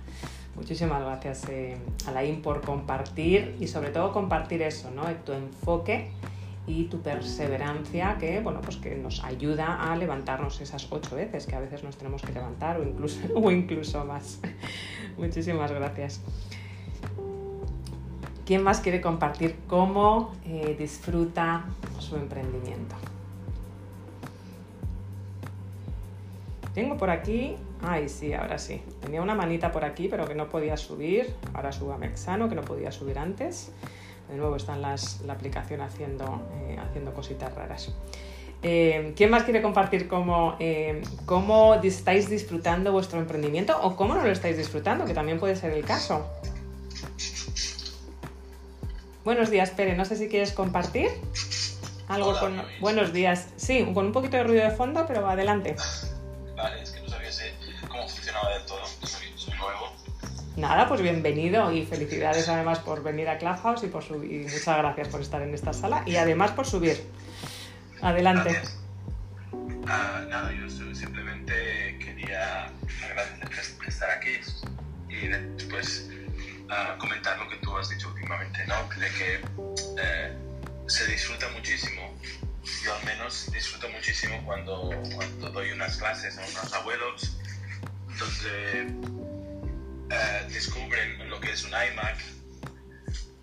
[0.56, 5.04] Muchísimas gracias, eh, Alain, por compartir y sobre todo compartir eso, ¿no?
[5.24, 6.10] tu enfoque
[6.66, 11.54] y tu perseverancia que, bueno, pues que nos ayuda a levantarnos esas ocho veces que
[11.54, 14.40] a veces nos tenemos que levantar o incluso, o incluso más.
[15.18, 16.20] Muchísimas gracias.
[18.46, 21.64] ¿Quién más quiere compartir cómo eh, disfruta
[21.98, 22.94] su emprendimiento?
[26.74, 30.48] Tengo por aquí, ay sí, ahora sí, tenía una manita por aquí pero que no
[30.48, 33.70] podía subir, ahora subo a Mexano que no podía subir antes.
[34.28, 34.96] De nuevo está la
[35.28, 37.92] aplicación haciendo, eh, haciendo cositas raras.
[38.66, 44.22] Eh, ¿Quién más quiere compartir cómo, eh, cómo estáis disfrutando vuestro emprendimiento o cómo no
[44.22, 45.04] lo estáis disfrutando?
[45.04, 46.26] Que también puede ser el caso.
[49.22, 49.94] Buenos días, Pere.
[49.94, 51.10] No sé si quieres compartir
[52.08, 52.62] algo con.
[52.80, 53.48] Buenos días.
[53.56, 55.76] Sí, con un poquito de ruido de fondo, pero adelante.
[56.56, 56.82] Vale,
[60.56, 65.08] Nada, pues bienvenido y felicidades además por venir a Clubhouse y, por subir, muchas gracias
[65.08, 67.02] por estar en esta sala y además por subir.
[68.00, 68.62] Adelante.
[69.86, 72.70] Ah, nada, yo simplemente quería
[73.04, 74.30] agradecer estar aquí
[75.08, 76.10] y después
[76.68, 78.74] uh, comentar lo que tú has dicho últimamente, ¿no?
[78.98, 79.34] De que
[80.00, 80.32] eh,
[80.86, 82.14] se disfruta muchísimo
[82.84, 87.36] yo al menos disfruto muchísimo cuando, cuando doy unas clases a unos abuelos
[88.18, 88.94] donde
[90.14, 92.18] eh, descubren lo que es un iMac,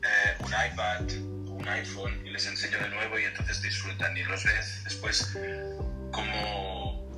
[0.04, 1.02] eh, un iPad,
[1.48, 4.84] un iPhone y les enseño de nuevo y entonces disfrutan y los ves.
[4.84, 5.38] Después
[6.12, 7.10] como,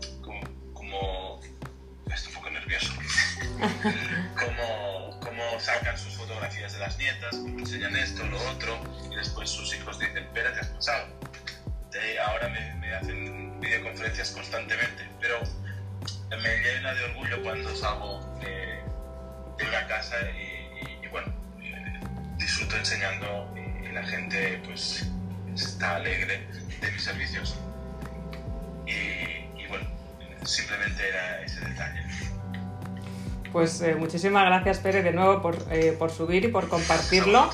[0.74, 1.42] como,
[2.14, 2.94] estoy un poco nervioso,
[4.36, 8.80] como, como sacan sus fotografías de las nietas, como enseñan esto, lo otro
[9.12, 11.24] y después sus hijos dicen, espera, te has pasado
[12.26, 15.40] ahora me, hacen videoconferencias constantemente, pero
[16.42, 18.83] me llena de orgullo cuando salgo de,
[19.62, 21.28] una casa y, bueno,
[21.62, 22.00] eh,
[22.38, 25.08] disfruto enseñando y, la gente pues
[25.54, 26.48] está alegre
[26.82, 27.56] de mis servicios.
[28.88, 29.88] y bueno,
[30.44, 32.02] simplemente era ese detalle.
[33.54, 37.48] Pues eh, muchísimas gracias, Pérez, de nuevo por, eh, por subir y por compartirlo.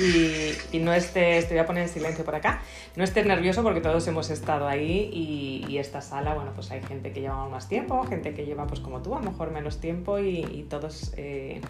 [0.00, 2.60] Y, y, no estés, te voy a poner en silencio por acá,
[2.96, 7.12] no estés nervioso porque todos hemos estado ahí y, esta sala, bueno, pues hay gente
[7.12, 10.18] que lleva más tiempo, gente que lleva, pues como tú, a lo mejor menos tiempo
[10.18, 11.14] y, todos...
[11.16, 11.60] Eh,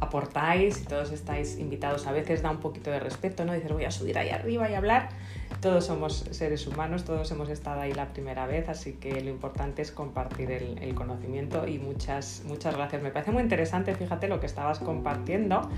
[0.00, 2.08] aportáis y todos estáis invitados.
[2.08, 3.52] A veces da un poquito de respeto, ¿no?
[3.52, 5.10] Dices, voy a subir ahí arriba y hablar.
[5.60, 9.82] Todos somos seres humanos, todos hemos estado ahí la primera vez, así que lo importante
[9.82, 13.02] es compartir el, conocimiento y muchas, muchas gracias.
[13.02, 15.68] Me parece muy interesante, fíjate lo que estabas compartiendo.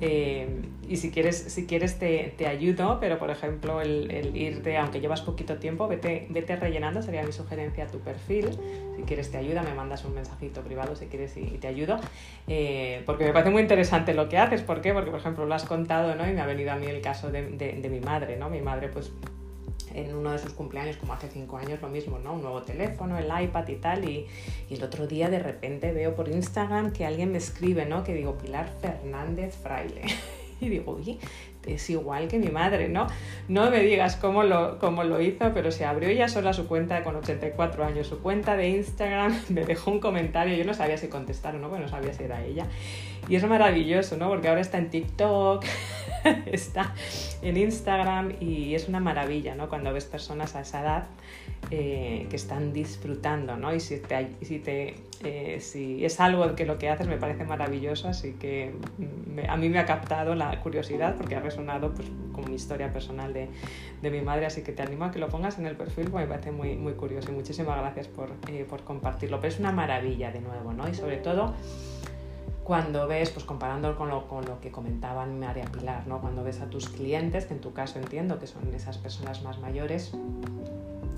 [0.00, 5.00] Eh, y si quieres, si quieres te, te ayudo, pero por ejemplo el, irte, aunque
[5.00, 8.50] llevas poquito tiempo, vete, vete rellenando, sería mi sugerencia tu perfil.
[8.96, 11.98] Si quieres te ayuda, me mandas un mensajito privado si quieres y, te ayudo.
[12.46, 14.62] Eh, porque me parece muy interesante lo que haces.
[14.62, 14.92] ¿Por qué?
[14.92, 16.28] Porque por ejemplo lo has contado ¿no?
[16.28, 18.36] y me ha venido a mí el caso de, de, de mi madre.
[18.36, 18.50] ¿no?
[18.50, 19.12] Mi madre pues
[19.94, 22.34] en uno de sus cumpleaños, como hace cinco años, lo mismo, ¿no?
[22.34, 24.08] Un nuevo teléfono, el iPad y tal.
[24.08, 24.26] Y,
[24.68, 28.02] y, el otro día de repente veo por Instagram que alguien me escribe, ¿no?
[28.02, 30.02] Que digo, Pilar Fernández Fraile.
[30.60, 31.18] y digo, oye,
[31.66, 33.06] es igual que mi madre, ¿no?
[33.48, 37.02] No me digas cómo lo, cómo lo hizo, pero se abrió ella sola su cuenta
[37.04, 41.08] con 84 años, su cuenta de Instagram, me dejó un comentario, yo no sabía si
[41.08, 42.66] contestar o no, porque no sabía si era ella.
[43.28, 44.28] Y es maravilloso, ¿no?
[44.28, 45.64] Porque ahora está en TikTok,
[46.46, 46.94] está
[47.42, 49.68] en Instagram y es una maravilla, ¿no?
[49.68, 51.06] Cuando ves personas a esa edad
[51.70, 53.74] eh, que están disfrutando, ¿no?
[53.74, 58.32] Y si, te, eh, si es algo que lo que haces me parece maravilloso, así
[58.32, 58.74] que
[59.48, 63.32] a mí me ha captado la curiosidad porque ha resonado pues, con mi historia personal
[63.32, 63.48] de,
[64.02, 66.26] de, mi madre, así que te animo a que lo pongas en el perfil, porque
[66.26, 69.40] me parece muy, muy curioso y muchísimas gracias por, eh, por compartirlo.
[69.40, 70.88] Pero es una maravilla de nuevo, ¿no?
[70.88, 71.54] Y sobre todo
[72.64, 76.20] cuando ves, pues comparando con lo, con lo que comentaban María Pilar, ¿no?
[76.20, 79.58] cuando ves a tus clientes, que en tu caso entiendo que son esas personas más
[79.60, 80.12] mayores,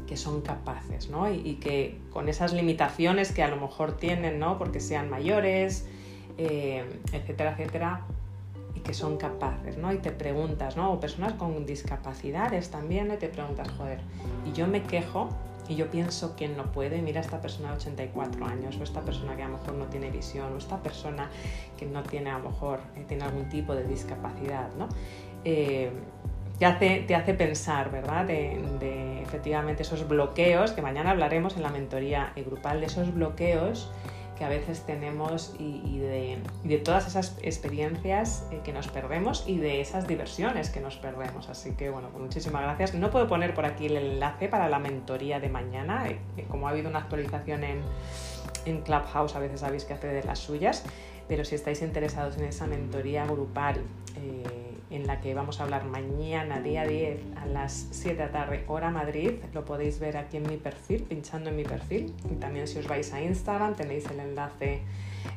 [0.06, 1.30] que son capaces, ¿no?
[1.30, 4.58] Y, que con esas limitaciones que a lo mejor tienen, ¿no?
[4.58, 5.86] Porque sean mayores,
[6.38, 8.06] eh, etcétera, etcétera,
[8.74, 9.92] y que son capaces, ¿no?
[9.92, 10.92] Y te preguntas, ¿no?
[10.92, 14.00] O personas con discapacidades también, y te preguntas, joder,
[14.44, 15.28] y yo me quejo
[15.68, 19.36] y yo pienso que no puede, mira esta persona de 84 años o esta persona
[19.36, 21.28] que a lo mejor no tiene visión o esta persona
[21.76, 24.88] que no tiene a lo mejor eh, tiene algún tipo de discapacidad, ¿no?
[25.44, 25.90] Eh,
[26.58, 28.24] te hace, te hace pensar, ¿verdad?
[28.24, 33.90] De, efectivamente esos bloqueos, que mañana hablaremos en la mentoría grupal, de esos bloqueos
[34.38, 39.80] que a veces tenemos y, de, todas esas experiencias eh, que nos perdemos y de
[39.80, 41.48] esas diversiones que nos perdemos.
[41.48, 42.94] Así que bueno, pues muchísimas gracias.
[42.94, 46.70] No puedo poner por aquí el enlace para la mentoría de mañana, eh, como ha
[46.70, 47.80] habido una actualización en,
[48.66, 50.84] en Clubhouse, a veces sabéis que hace de las suyas,
[51.28, 53.82] pero si estáis interesados en esa mentoría grupal,
[54.16, 58.32] eh, en la que vamos a hablar mañana, día 10, a las 7 de la
[58.32, 59.32] tarde, hora Madrid.
[59.52, 62.14] Lo podéis ver aquí en mi perfil, pinchando en mi perfil.
[62.30, 64.82] Y también si os vais a Instagram tenéis el enlace,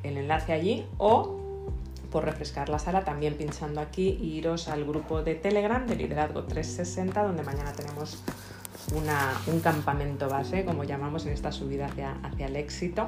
[0.04, 0.86] el enlace allí.
[0.98, 1.40] O
[2.12, 6.44] por refrescar la sala, también pinchando aquí y iros al grupo de Telegram de Liderazgo
[6.44, 8.24] 360, donde mañana tenemos
[9.48, 13.06] un campamento base, como llamamos en esta subida hacia, hacia el éxito.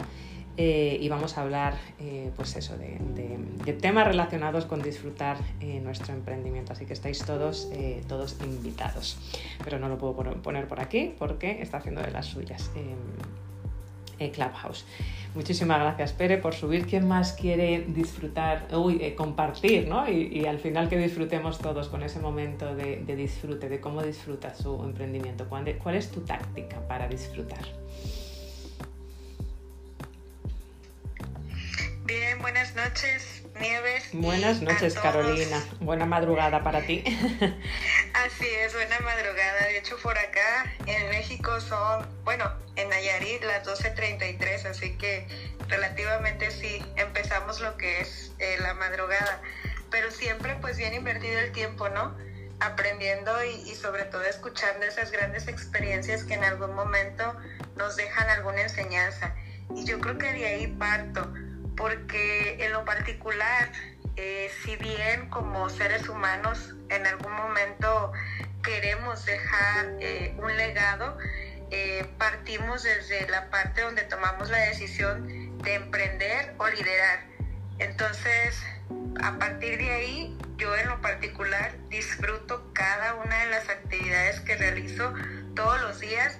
[0.58, 6.14] Eh, y vamos a hablar eh, pues eso, de, temas relacionados con disfrutar eh, nuestro
[6.14, 6.74] emprendimiento.
[6.74, 7.70] Así que estáis todos,
[8.08, 9.18] todos invitados.
[9.64, 12.70] Pero no lo puedo poner por aquí porque está haciendo de las suyas.
[14.34, 14.86] Clubhouse.
[15.34, 16.86] Muchísimas gracias, Pere, por subir.
[16.86, 20.08] ¿Quién más quiere disfrutar, uy, compartir, ¿no?
[20.08, 24.84] Y, al final que disfrutemos todos con ese momento de, disfrute, de cómo disfruta su
[24.84, 25.48] emprendimiento.
[25.50, 27.66] ¿Cuál es tu táctica para disfrutar?
[32.12, 34.10] Bien, buenas noches, Nieves.
[34.12, 35.64] Buenas noches, Carolina.
[35.80, 37.06] Buena madrugada para ti.
[38.14, 39.68] Así es, buena madrugada.
[39.68, 45.26] De hecho, por acá en México son, bueno, en Nayarit las 12.33, así que
[45.70, 49.42] relativamente sí, empezamos lo que es eh, la madrugada.
[49.90, 52.18] Pero siempre pues bien invertido el tiempo, ¿no?
[52.60, 57.38] Aprendiendo y, y sobre todo escuchando esas grandes experiencias que en algún momento
[57.78, 59.34] nos dejan alguna enseñanza.
[59.74, 61.32] Y yo creo que de ahí parto
[61.82, 63.72] porque en lo particular,
[64.16, 68.14] eh, si bien como seres humanos en algún momento
[68.64, 71.18] queremos dejar eh, un legado,
[71.72, 77.26] eh, partimos desde la parte donde tomamos la decisión de emprender o liderar.
[77.80, 78.64] Entonces,
[79.24, 84.56] a partir de ahí, yo en lo particular disfruto cada una de las actividades que
[84.56, 85.16] realizo
[85.56, 86.38] todos los días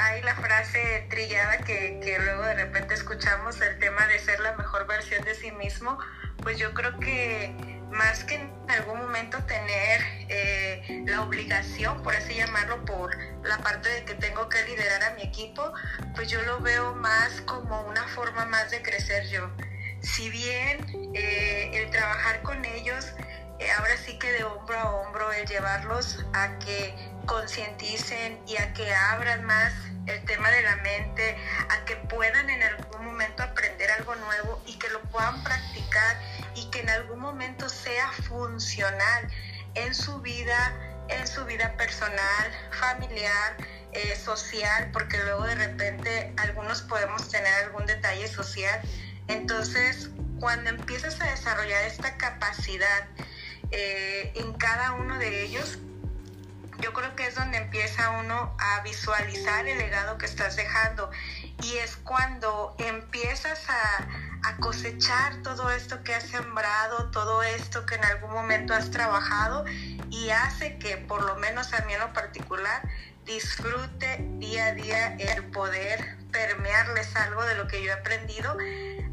[0.00, 4.86] hay la frase trillada que, luego de repente escuchamos, el tema de ser la mejor
[4.86, 5.98] versión de sí mismo,
[6.42, 7.54] pues yo creo que
[7.90, 13.88] más que en algún momento tener eh, la obligación, por así llamarlo, por la parte
[13.88, 15.72] de que tengo que liderar a mi equipo,
[16.14, 19.50] pues yo lo veo más como una forma más de crecer yo.
[20.02, 23.12] Si bien eh, el trabajar con ellos,
[23.58, 26.94] eh, ahora sí que de hombro a hombro, el llevarlos a que
[27.26, 29.72] concienticen y a que abran más
[30.06, 31.36] el tema de la mente,
[31.68, 36.16] a que puedan en algún momento aprender algo nuevo y que lo puedan practicar
[36.54, 39.28] y que en algún momento sea funcional
[39.74, 40.74] en su vida,
[41.08, 43.56] en su vida personal, familiar,
[43.92, 48.80] eh, social, porque luego de repente algunos podemos tener algún detalle social.
[49.28, 53.08] Entonces, cuando empiezas a desarrollar esta capacidad
[53.70, 55.78] eh, en cada uno de ellos,
[56.80, 61.10] yo creo que es donde empieza uno a visualizar el legado que estás dejando
[61.62, 64.06] y es cuando empiezas a,
[64.60, 69.64] cosechar todo esto que has sembrado, todo esto que en algún momento has trabajado
[70.10, 72.82] y hace que por lo menos a mí en lo particular
[73.24, 78.56] disfrute día a día el poder permearles algo de lo que yo he aprendido,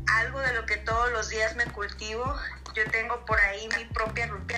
[0.08, 2.36] algo de lo que todos los días me cultivo.
[2.74, 4.58] Yo tengo por ahí mi propia rutina,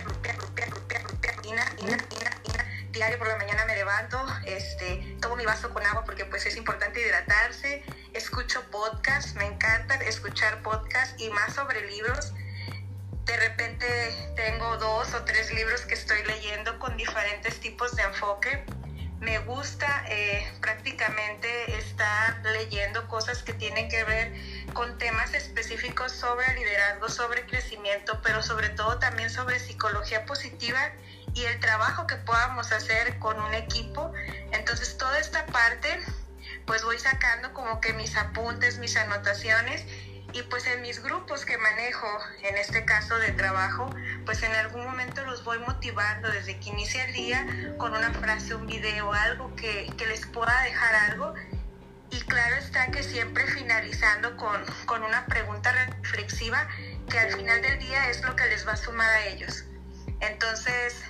[2.92, 6.56] diario por la mañana me levanto, este, tomo mi vaso con agua porque pues es
[6.56, 12.34] importante hidratarse, escucho podcast, me encanta escuchar podcast y más sobre libros.
[13.26, 13.86] De repente
[14.36, 18.66] tengo dos o tres libros que estoy leyendo con diferentes tipos de enfoque.
[19.20, 24.34] Me gusta eh, prácticamente estar leyendo cosas que tienen que ver
[24.74, 30.92] con temas específicos sobre liderazgo, sobre crecimiento, pero sobre todo también sobre psicología positiva
[31.34, 34.12] y el trabajo que podamos hacer con un equipo.
[34.52, 36.00] Entonces toda esta parte
[36.66, 39.86] pues voy sacando como que mis apuntes, mis anotaciones
[40.34, 42.08] y pues en mis grupos que manejo,
[42.44, 43.90] en este caso de trabajo,
[44.26, 48.54] pues en algún momento los voy motivando desde que inicia el día con una frase,
[48.54, 51.34] un video, algo que, que les pueda dejar algo.
[52.12, 55.72] Y claro está que siempre finalizando con, con una pregunta
[56.04, 56.68] reflexiva
[57.10, 59.66] que al final del día es lo que les va a sumar a ellos.
[60.20, 61.02] Entonces,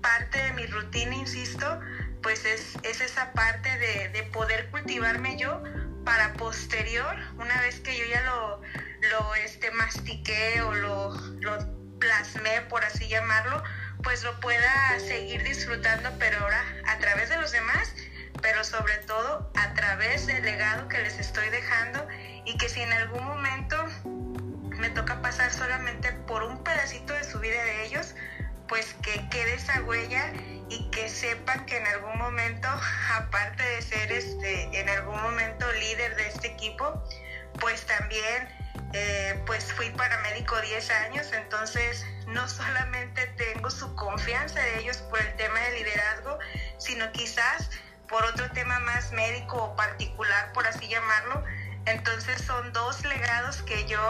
[0.00, 1.80] parte de mi rutina, insisto,
[2.22, 5.62] pues es, es esa parte de, de, poder cultivarme yo
[6.04, 8.62] para posterior, una vez que yo ya lo,
[9.10, 13.62] lo este, mastiqué o lo, lo plasmé, por así llamarlo,
[14.02, 17.94] pues lo pueda seguir disfrutando, pero ahora a través de los demás,
[18.42, 22.06] pero sobre todo a través del legado que les estoy dejando
[22.44, 23.76] y que si en algún momento
[24.78, 28.14] me toca pasar solamente por un pedacito de su vida de ellos,
[28.68, 30.32] pues que quede esa huella
[30.68, 32.68] y que sepan que en algún momento,
[33.14, 37.02] aparte de ser este, en algún momento líder de este equipo,
[37.60, 38.48] pues también
[38.92, 45.20] eh, pues fui paramédico 10 años, entonces no solamente tengo su confianza de ellos por
[45.20, 46.38] el tema de liderazgo,
[46.78, 47.70] sino quizás
[48.08, 51.44] por otro tema más médico o particular, por así llamarlo,
[51.86, 54.00] entonces son dos legados que yo,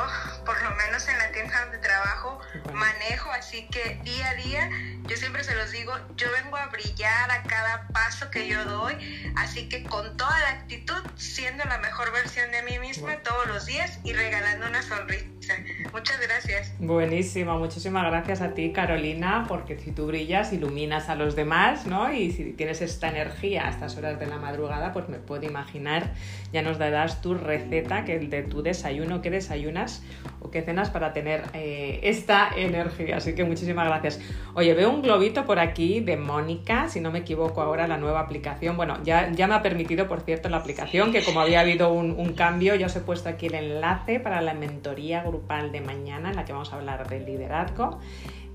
[0.44, 2.40] por lo menos en la tienda donde trabajo,
[2.72, 4.70] manejo, así que día a día,
[5.08, 8.94] yo siempre se los digo, yo vengo a brillar a cada paso que yo doy,
[9.36, 13.66] así que con toda la actitud, siendo la mejor versión de mí misma todos los
[13.66, 15.54] días y regalando una sonrisa.
[15.92, 16.72] Muchas gracias.
[16.78, 22.12] Buenísimo, muchísimas gracias a ti Carolina, porque si tú brillas, iluminas a los demás, ¿no?
[22.12, 26.14] Y si tienes esta energía a estas horas de la madrugada, pues me puedo imaginar,
[26.52, 27.34] ya nos darás tu
[27.66, 30.02] receta, que el de tu desayuno, qué desayunas
[30.40, 33.16] o qué cenas para tener eh, esta energía.
[33.16, 34.20] Así que muchísimas gracias.
[34.54, 38.20] Oye, veo un globito por aquí de Mónica, si no me equivoco ahora, la nueva
[38.20, 38.76] aplicación.
[38.76, 42.12] Bueno, ya, ya me ha permitido, por cierto, la aplicación, que como había habido un,
[42.12, 46.30] un cambio, ya os he puesto aquí el enlace para la mentoría grupal de mañana
[46.30, 47.98] en la que vamos a hablar de liderazgo,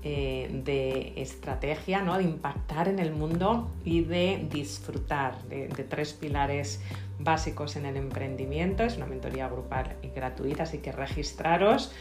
[0.04, 2.18] eh, de estrategia, ¿no?
[2.18, 6.80] de impactar en el mundo y de disfrutar de, de tres pilares
[7.22, 8.84] básicos en el emprendimiento.
[8.84, 11.92] Es una mentoría grupal y gratuita, así que registraros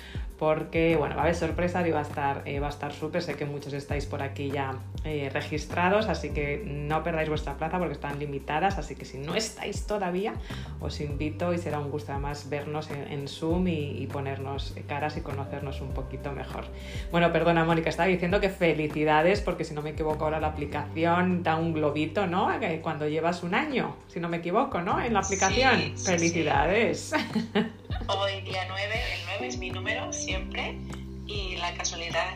[0.42, 3.22] porque bueno, va a haber sorpresa y va a estar eh, va a estar súper.
[3.22, 4.74] Sé que muchos estáis por aquí ya
[5.04, 8.80] eh, registrados, así que no perdáis vuestra plaza porque están limitadas.
[8.80, 10.34] Así que si no estáis todavía,
[10.80, 15.16] os invito y será un gusto además vernos en, en Zoom y, y, ponernos caras
[15.16, 16.66] y conocernos un poquito mejor.
[17.12, 21.44] Bueno, perdona, Mónica, estaba diciendo que felicidades porque si no me equivoco ahora la aplicación
[21.44, 22.50] da un globito, ¿no?
[22.82, 25.00] Cuando llevas un año, si no me equivoco, ¿no?
[25.00, 25.78] En la aplicación.
[25.78, 27.14] Sí, sí, felicidades.
[27.54, 27.60] Sí.
[28.08, 30.78] Hoy día 9, el 9 es mi número siempre
[31.28, 32.34] y la casualidad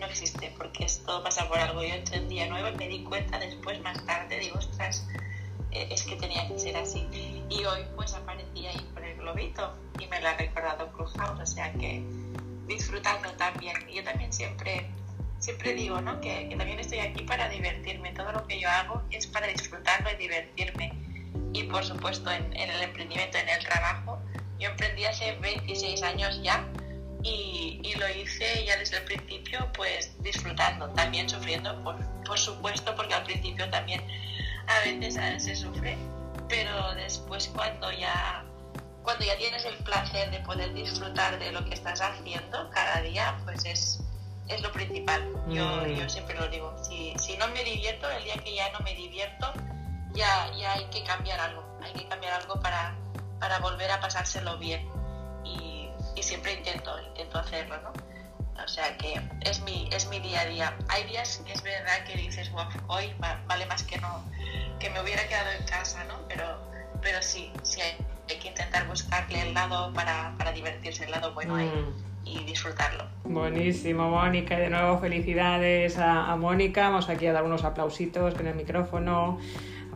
[0.00, 1.82] no existe porque todo pasa por algo.
[1.82, 5.06] Yo entré el día 9, me di cuenta después, más tarde, digo, ostras,
[5.70, 7.06] eh, es que tenía que ser así.
[7.50, 11.46] Y hoy pues aparecí ahí con el globito y me lo ha recordado Clubhouse, o
[11.46, 12.02] sea que
[12.66, 13.76] disfrutando también.
[13.86, 14.86] Y yo también siempre,
[15.38, 16.18] siempre digo, ¿no?
[16.22, 18.12] Que, que también estoy aquí para divertirme.
[18.12, 20.92] Todo lo que yo hago es para disfrutarlo y divertirme.
[21.52, 24.18] Y por supuesto en, en el emprendimiento, en el trabajo,
[24.58, 26.66] yo emprendí hace 26 años ya
[27.26, 32.94] y, y, lo hice ya desde el principio pues disfrutando, también sufriendo, por, por supuesto,
[32.94, 34.02] porque al principio también
[34.68, 35.96] a veces se sufre,
[36.48, 38.44] pero después cuando ya,
[39.02, 43.38] cuando ya tienes el placer de poder disfrutar de lo que estás haciendo cada día,
[43.44, 44.00] pues es,
[44.48, 45.22] es lo principal.
[45.48, 45.86] Yo, mm.
[45.96, 48.94] yo siempre lo digo, si, si no me divierto, el día que ya no me
[48.94, 49.52] divierto,
[50.14, 52.96] ya, ya hay que cambiar algo, hay que cambiar algo para
[53.38, 54.88] para volver a pasárselo bien
[56.16, 57.92] y, siempre intento, intento hacerlo, ¿no?
[58.62, 60.76] O sea que es mi, es mi día a día.
[60.88, 64.24] Hay días que es verdad que dices, wow, hoy vale más que no,
[64.80, 66.14] que me hubiera quedado en casa, ¿no?
[66.28, 66.44] Pero,
[67.02, 67.96] pero sí, sí hay,
[68.30, 71.66] hay que intentar buscarle el lado para, para divertirse, el lado bueno ahí.
[71.66, 73.04] Mm y disfrutarlo.
[73.24, 74.58] Buenísimo, Mónica.
[74.58, 76.88] Y de nuevo, felicidades a, a Mónica.
[76.88, 79.38] Vamos aquí a dar unos aplausitos con el micrófono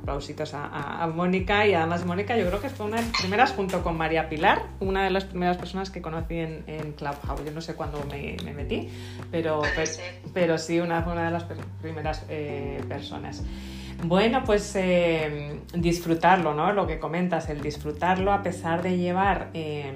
[0.01, 3.21] aplausitos a, a, a, Mónica y además Mónica yo creo que fue una de las
[3.21, 7.45] primeras junto con María Pilar, una de las primeras personas que conocí en, en Clubhouse.
[7.45, 8.89] Yo no sé cuándo me, me metí,
[9.31, 9.91] pero, pero,
[10.33, 11.45] pero, sí, una, una de las
[11.81, 13.45] primeras eh, personas.
[14.03, 16.73] Bueno, pues eh, disfrutarlo, ¿no?
[16.73, 19.51] Lo que comentas, el disfrutarlo a pesar de llevar...
[19.55, 19.93] Eh,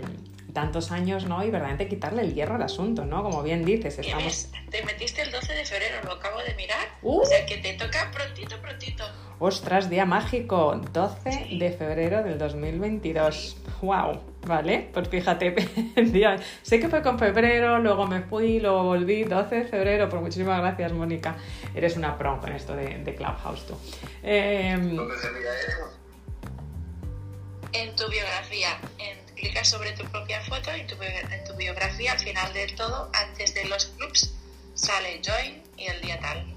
[0.54, 1.42] tantos años, ¿no?
[1.42, 3.22] Y verdaderamente quitarle el hierro al asunto, ¿no?
[3.22, 4.48] Como bien dices, estamos...
[4.70, 6.88] Te metiste el 12 de febrero, lo acabo de mirar.
[7.02, 7.20] Uh.
[7.20, 9.04] O sea, que te toca prontito, prontito.
[9.40, 11.58] Ostras, día mágico, 12 sí.
[11.58, 13.36] de febrero del 2022.
[13.36, 13.56] Sí.
[13.82, 14.20] ¡Wow!
[14.46, 15.50] Vale, pues fíjate,
[15.96, 16.36] día...
[16.62, 20.60] sé que fue con febrero, luego me fui, luego volví, 12 de febrero, pues muchísimas
[20.60, 21.36] gracias, Mónica.
[21.74, 23.74] Eres una pro con esto de, de Clubhouse, tú.
[24.22, 24.76] Eh...
[24.78, 25.50] ¿Dónde sería
[27.72, 32.18] En tu biografía, en clicas sobre tu propia foto en tu, en tu biografía, al
[32.18, 34.32] final del todo, antes de los clubs,
[34.74, 36.53] sale join y el día tal.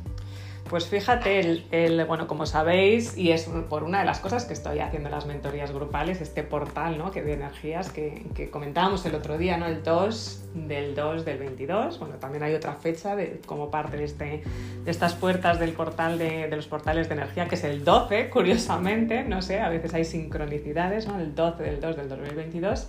[0.70, 4.80] Pues fíjate, el, bueno, como sabéis, y es por una de las cosas que estoy
[4.80, 7.12] haciendo en las mentorías grupales, este portal ¿no?
[7.12, 9.66] que de energías que, comentábamos el otro día, ¿no?
[9.66, 12.00] el 2 del 2 del 22.
[12.00, 14.44] Bueno, también hay otra fecha de, como parte de, este,
[14.84, 19.24] de estas puertas del portal de, los portales de energía, que es el 12, curiosamente,
[19.24, 21.18] no sé, a veces hay sincronicidades, ¿no?
[21.18, 22.88] el 12 del 2 del 2022.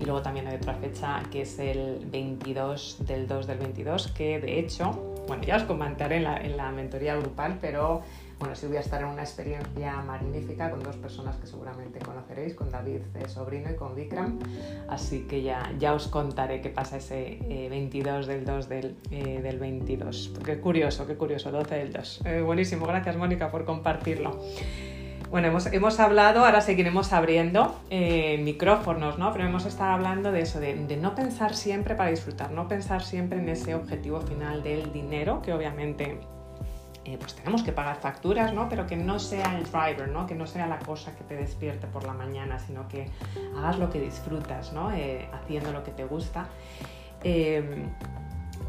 [0.00, 4.40] Y luego también hay otra fecha que es el 22 del 2 del 22, que
[4.40, 8.02] de hecho, bueno, ya os comentaré en la, en la mentoría grupal, pero
[8.42, 12.54] bueno, sí voy a estar en una experiencia magnífica con dos personas que seguramente conoceréis,
[12.54, 14.40] con David eh, Sobrino y con Vikram,
[14.88, 17.38] así que ya, ya os contaré qué pasa ese
[17.70, 20.32] 22 eh, del 2 del, eh, del 22.
[20.44, 22.22] Qué curioso, qué curioso, 12 del 2.
[22.44, 24.40] buenísimo, gracias Mónica por compartirlo.
[25.32, 29.32] Bueno, hemos, hablado, ahora seguiremos abriendo eh, micrófonos, ¿no?
[29.32, 33.38] Pero hemos estado hablando de eso, de, no pensar siempre para disfrutar, no pensar siempre
[33.38, 36.20] en ese objetivo final del dinero, que obviamente
[37.06, 38.68] eh, pues tenemos que pagar facturas, ¿no?
[38.68, 40.26] Pero que no sea el driver, ¿no?
[40.26, 43.08] Que no sea la cosa que te despierte por la mañana, sino que
[43.56, 44.92] hagas lo que disfrutas, ¿no?
[44.92, 46.50] Eh, haciendo lo que te gusta.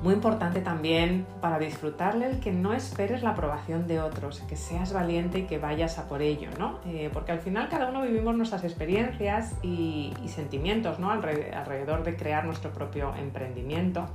[0.03, 4.91] Muy importante también para disfrutarle el que no esperes la aprobación de otros, que seas
[4.91, 6.79] valiente y que vayas a por ello, ¿no?
[6.85, 11.09] Eh, porque al final cada uno vivimos nuestras experiencias y, sentimientos, ¿no?
[11.09, 14.05] Alrededor de crear nuestro propio emprendimiento.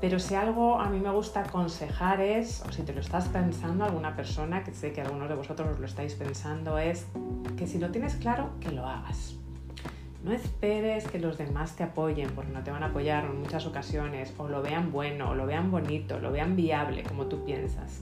[0.00, 3.84] Pero si algo a mí me gusta aconsejar es, o si te lo estás pensando
[3.84, 7.06] alguna persona, que sé que algunos de vosotros lo estáis pensando, es
[7.58, 9.36] que si lo tienes claro, que lo hagas.
[10.24, 13.66] No esperes que los demás te apoyen, porque no te van a apoyar en muchas
[13.66, 18.00] ocasiones, o lo vean bueno, o lo vean bonito, lo vean viable, como tú piensas.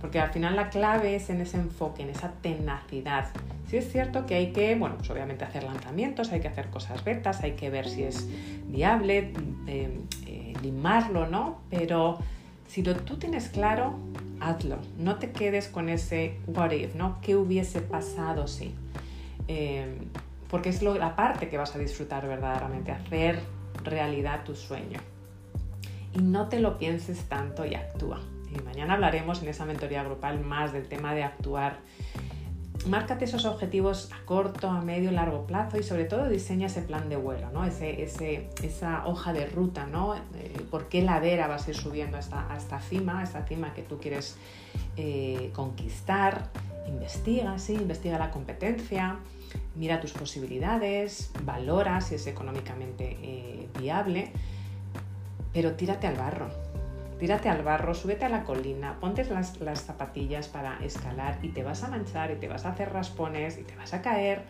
[0.00, 3.28] Porque al final la clave es en ese enfoque, en esa tenacidad.
[3.68, 7.02] Sí es cierto que hay que, bueno, pues obviamente hacer lanzamientos, hay que hacer cosas
[7.04, 8.28] betas, hay que ver si es
[8.68, 9.32] viable,
[9.66, 11.58] eh, eh, limarlo, ¿no?
[11.70, 12.18] Pero
[12.68, 13.98] si lo, tú tienes claro,
[14.40, 14.78] hazlo.
[14.98, 17.18] No te quedes con ese what if, ¿no?
[17.20, 18.74] ¿Qué hubiese pasado si?
[19.48, 19.98] Eh,
[20.50, 23.40] porque es la parte que vas a disfrutar verdaderamente, hacer
[23.84, 25.00] realidad tu sueño.
[26.14, 28.20] Y no te lo pienses tanto y actúa.
[28.50, 31.78] Y mañana hablaremos en esa mentoría grupal más del tema de actuar.
[32.86, 37.08] Márcate esos objetivos a corto, a medio largo plazo y sobre todo diseña ese plan
[37.08, 37.64] de vuelo, ¿no?
[37.64, 38.00] ese,
[38.62, 40.14] esa hoja de ruta, ¿no?
[40.14, 40.20] Eh,
[40.70, 43.98] ¿Por qué ladera vas a ir subiendo a esta, cima, a esta cima que tú
[43.98, 44.36] quieres
[44.96, 46.48] eh, conquistar?
[46.86, 49.18] Investiga, sí, investiga la competencia,
[49.74, 54.32] mira tus posibilidades, valora si es económicamente eh, viable,
[55.52, 56.48] pero tírate al barro.
[57.18, 61.62] Tírate al barro, súbete a la colina, ponte las, las zapatillas para escalar y te
[61.62, 64.42] vas a manchar y te vas a hacer raspones y te vas a caer,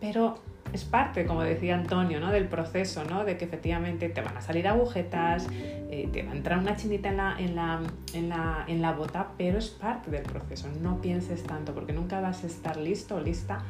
[0.00, 0.38] pero
[0.72, 2.30] es parte, como decía Antonio, ¿no?
[2.30, 3.24] del proceso, ¿no?
[3.24, 7.08] de que efectivamente te van a salir agujetas, eh, te va a entrar una chinita
[7.08, 7.80] en la, en, la,
[8.12, 10.68] en, la, en la bota, pero es parte del proceso.
[10.80, 13.62] No pienses tanto porque nunca vas a estar listo o lista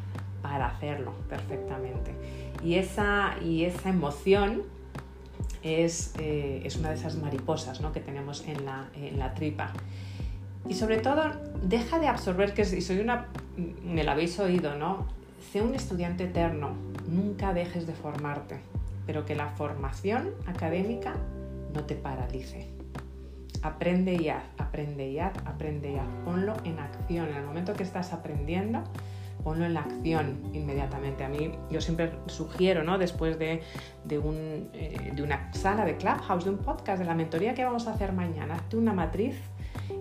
[0.47, 2.15] para hacerlo perfectamente.
[2.63, 4.63] Y esa, y esa emoción
[5.65, 7.93] es, eh, es una de esas mariposas ¿no?
[7.93, 9.73] que tenemos en la, en la tripa.
[10.69, 11.33] Y sobre todo,
[11.65, 13.27] deja de absorber, que soy una,
[13.85, 15.07] me lo habéis oído, ¿no?
[15.53, 16.71] Sé un estudiante eterno,
[17.09, 18.61] nunca dejes de formarte,
[19.05, 21.15] pero que la formación académica
[21.75, 22.69] no te paralice.
[23.63, 26.09] Aprende y haz, aprende y haz, aprende y haz.
[26.25, 27.29] Ponlo en acción.
[27.29, 28.85] En el momento que estás aprendiendo,
[29.47, 31.23] ponlo en la acción inmediatamente.
[31.23, 32.99] A mí yo siempre sugiero, ¿no?
[32.99, 33.63] después de,
[34.19, 37.87] un, eh, de una sala de Clubhouse, de un podcast, de la mentoría que vamos
[37.87, 39.37] a hacer mañana, hazte una matriz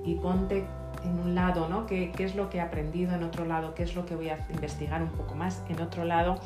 [0.03, 0.65] y ponte
[1.03, 1.85] en un lado, ¿no?
[1.85, 3.13] ¿Qué, ¿Qué, es lo que he aprendido?
[3.13, 5.61] En otro lado, ¿qué es lo que voy a investigar un poco más?
[5.69, 6.39] En otro lado,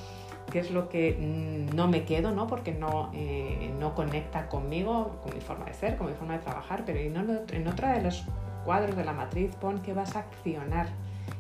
[0.52, 2.48] ¿qué es lo que mm, no me quedo, ¿no?
[2.48, 6.40] Porque no, eh, no conecta conmigo, con mi forma de ser, con mi forma de
[6.40, 8.26] trabajar, pero en, en otra de los
[8.66, 10.88] cuadros de la matriz pon que vas a accionar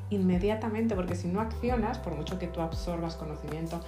[0.09, 3.79] inmediatamente, porque si no accionas, por mucho que tú absorbas conocimiento,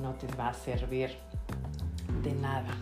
[0.00, 1.16] no te va a servir
[2.22, 2.74] de nada.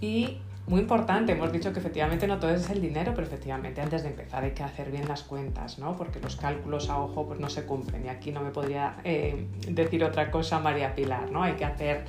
[0.00, 4.02] Y muy importante, hemos dicho que efectivamente no todo es el dinero, pero efectivamente antes
[4.02, 5.94] de empezar hay que hacer bien las cuentas, ¿no?
[5.94, 9.46] Porque los cálculos a ojo pues no se cumplen y aquí no me podría eh,
[9.68, 11.42] decir otra cosa María Pilar, ¿no?
[11.42, 12.04] Hay que hacer,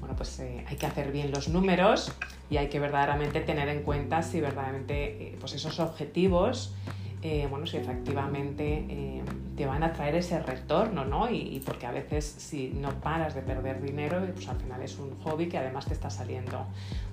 [0.00, 2.10] bueno, pues eh, hay que hacer bien los números
[2.48, 6.74] y hay que verdaderamente tener en cuenta si verdaderamente eh, pues esos objetivos
[7.20, 9.22] eh, bueno, si efectivamente eh,
[9.56, 11.28] te van a traer ese retorno, ¿no?
[11.28, 15.18] Y, porque a veces si no paras de perder dinero, pues al final es un
[15.22, 16.66] hobby que además te está saliendo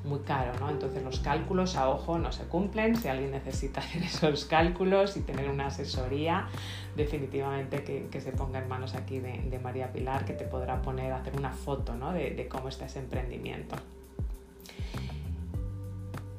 [0.04, 0.70] muy caro, ¿no?
[0.70, 5.22] Entonces los cálculos a ojo no se cumplen, si alguien necesita hacer esos cálculos y
[5.22, 6.50] tener una asesoría,
[6.96, 11.36] definitivamente que, se ponga en manos aquí de, María Pilar, que te podrá poner, hacer
[11.36, 12.14] una foto, ¿no?
[12.14, 13.76] de, de cómo está ese emprendimiento.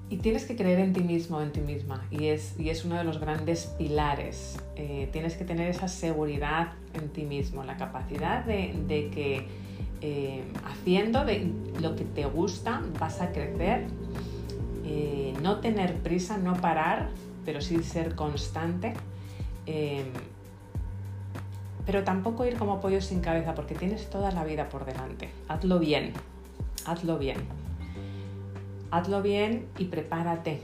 [0.09, 2.97] Y tienes que creer en ti mismo, en ti misma, y es, y es uno
[2.97, 4.57] de los grandes pilares.
[4.77, 9.49] Eh, tienes que tener esa seguridad en ti mismo, la capacidad de, que
[10.03, 11.51] eh, haciendo de
[11.81, 13.87] lo que te gusta vas a crecer,
[14.85, 17.09] eh, no tener prisa, no parar,
[17.45, 18.95] pero sí ser constante.
[21.85, 25.31] pero tampoco ir como pollo sin cabeza, porque tienes toda la vida por delante.
[25.49, 26.13] Hazlo bien,
[26.85, 27.66] hazlo bien
[28.91, 30.61] hazlo bien y prepárate.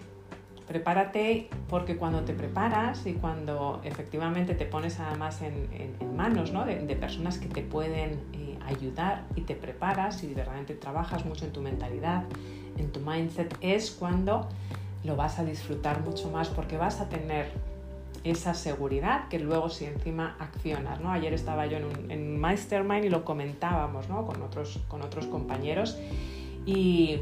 [0.67, 7.39] Prepárate porque cuando te preparas y cuando efectivamente te pones además en, manos de, personas
[7.39, 12.25] que te pueden eh, ayudar y te preparas y verdaderamente trabajas mucho en tu mentalidad,
[12.79, 14.49] en tu mindset, es cuando
[15.05, 17.51] lo vas a disfrutar mucho más porque vas a tener
[18.25, 21.01] esa seguridad que luego si encima accionas.
[21.01, 21.11] ¿no?
[21.11, 25.99] Ayer estaba yo en un Mastermind y lo comentábamos con, otros, con otros compañeros
[26.65, 27.19] y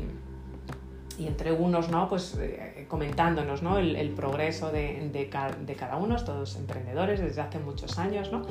[1.21, 2.09] y entre unos, ¿no?
[2.09, 3.77] Pues eh, comentándonos, ¿no?
[3.77, 5.29] El, progreso de, de,
[5.77, 8.43] cada uno, todos emprendedores desde hace muchos años, ¿no?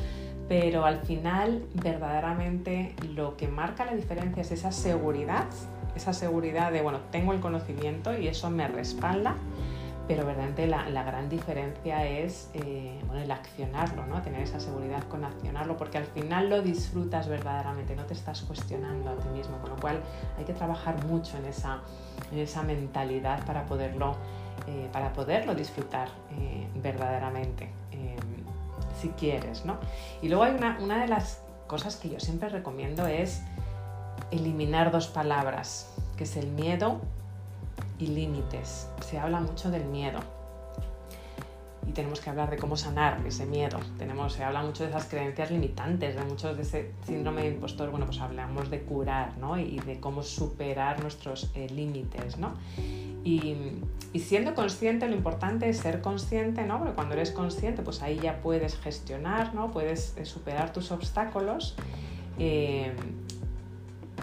[0.47, 5.45] Pero al final, verdaderamente, lo que marca la diferencia es esa seguridad,
[5.95, 9.36] esa seguridad de, bueno, tengo el conocimiento y eso me respalda,
[10.10, 14.24] pero verdaderamente la, gran diferencia es eh, el accionarlo, ¿no?
[14.24, 19.12] tener esa seguridad con accionarlo, porque al final lo disfrutas verdaderamente, no te estás cuestionando
[19.12, 20.01] a ti mismo, con lo cual
[20.36, 21.82] hay que trabajar mucho en esa,
[22.36, 24.16] esa mentalidad para poderlo,
[24.66, 27.70] eh, para poderlo disfrutar eh, verdaderamente,
[28.99, 29.64] si quieres.
[29.64, 29.78] ¿no?
[30.24, 33.43] Y luego hay una, una de las cosas que yo siempre recomiendo es
[34.32, 36.99] eliminar dos palabras, que es el miedo
[38.00, 38.88] y límites.
[39.02, 40.20] Se habla mucho del miedo
[41.89, 43.80] y tenemos que hablar de cómo sanar ese miedo.
[43.97, 47.89] Tenemos, se habla mucho de esas creencias limitantes, de muchos de ese síndrome de impostor.
[47.89, 49.58] Bueno, pues hablamos de curar ¿no?
[49.58, 52.38] y de cómo superar nuestros eh, límites.
[52.38, 52.54] ¿no?
[53.24, 53.56] Y,
[54.14, 56.78] y, siendo consciente, lo importante es ser consciente, ¿no?
[56.78, 59.72] porque cuando eres consciente, pues ahí ya puedes gestionar, ¿no?
[59.72, 61.76] puedes eh, superar tus obstáculos.
[62.38, 62.93] Eh,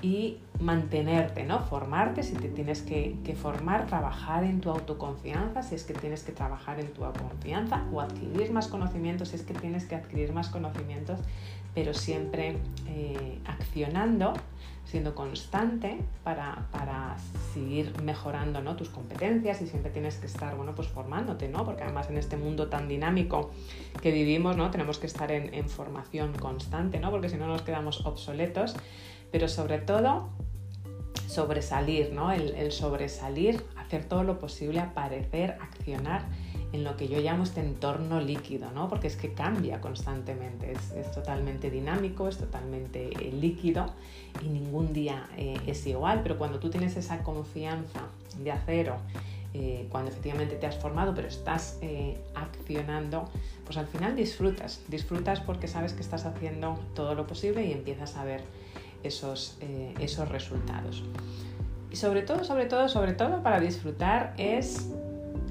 [0.06, 1.58] y mantenerte, ¿no?
[1.58, 6.30] Formarte si te tienes que, formar, trabajar en tu autoconfianza si es que tienes que
[6.30, 10.48] trabajar en tu autoconfianza o adquirir más conocimientos si es que tienes que adquirir más
[10.48, 11.18] conocimientos,
[11.74, 14.34] pero siempre eh, accionando,
[14.86, 17.16] siendo constante para, para,
[17.52, 18.76] seguir mejorando ¿no?
[18.76, 21.64] tus competencias y siempre tienes que estar bueno, pues formándote, ¿no?
[21.64, 23.50] porque además en este mundo tan dinámico
[24.00, 24.70] que vivimos ¿no?
[24.70, 27.10] tenemos que estar en, en formación constante, ¿no?
[27.10, 28.76] porque si no nos quedamos obsoletos
[29.32, 30.30] pero sobre todo
[31.28, 32.32] sobresalir, ¿no?
[32.32, 36.24] El, sobresalir, hacer todo lo posible, aparecer, accionar
[36.76, 38.88] en lo que yo llamo este entorno líquido, ¿no?
[38.88, 43.86] Porque es que cambia constantemente, es, totalmente dinámico, es totalmente eh, líquido
[44.44, 48.00] y ningún día eh, es igual, pero cuando tú tienes esa confianza
[48.42, 48.96] de acero,
[49.54, 51.78] eh, cuando efectivamente te has formado, pero estás
[52.34, 53.24] accionando,
[53.64, 58.16] pues al final disfrutas, disfrutas porque sabes que estás haciendo todo lo posible y empiezas
[58.16, 58.42] a ver
[59.02, 59.56] esos,
[59.98, 61.02] esos resultados.
[61.90, 64.90] Y sobre todo, sobre todo, sobre todo para disfrutar es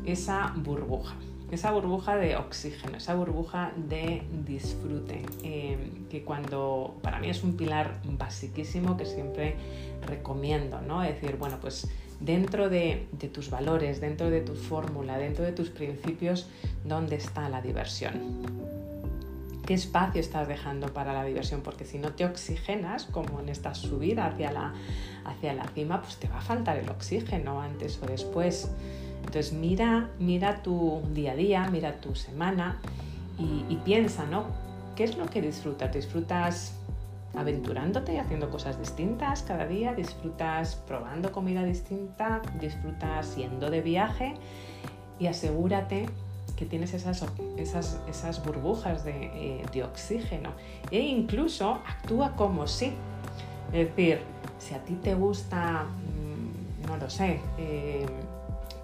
[0.05, 1.15] esa burbuja,
[1.51, 7.55] esa burbuja de oxígeno, esa burbuja de disfrute, em, que cuando para mí es un
[7.55, 9.55] pilar basiquísimo que siempre
[10.05, 11.03] recomiendo, ¿no?
[11.03, 11.87] Es decir, bueno, pues
[12.19, 16.47] dentro de, tus valores, dentro de tu fórmula, dentro de tus principios,
[16.83, 18.65] ¿dónde está la diversión?
[19.65, 23.73] qué espacio estás dejando para la diversión, porque si no te oxigenas, como en esta
[23.73, 24.75] subida hacia la,
[25.25, 28.69] hacia la cima, pues te va a faltar el oxígeno antes o después.
[29.26, 32.80] Entonces mira, mira tu día a día, mira tu semana
[33.38, 34.45] y, piensa, ¿no?
[34.95, 35.93] ¿Qué es lo que disfrutas?
[35.93, 36.73] ¿Disfrutas
[37.36, 39.93] aventurándote haciendo cosas distintas cada día?
[39.93, 42.41] ¿Disfrutas probando comida distinta?
[42.61, 44.36] ¿Disfrutas yendo de viaje?
[45.19, 46.05] Y asegúrate
[46.55, 47.26] que tienes esas,
[47.57, 50.51] esas, esas burbujas de, eh, de, oxígeno
[50.91, 52.93] e incluso actúa como si.
[53.73, 54.21] Es decir,
[54.59, 58.05] si a ti te gusta, mm, no lo sé, eh,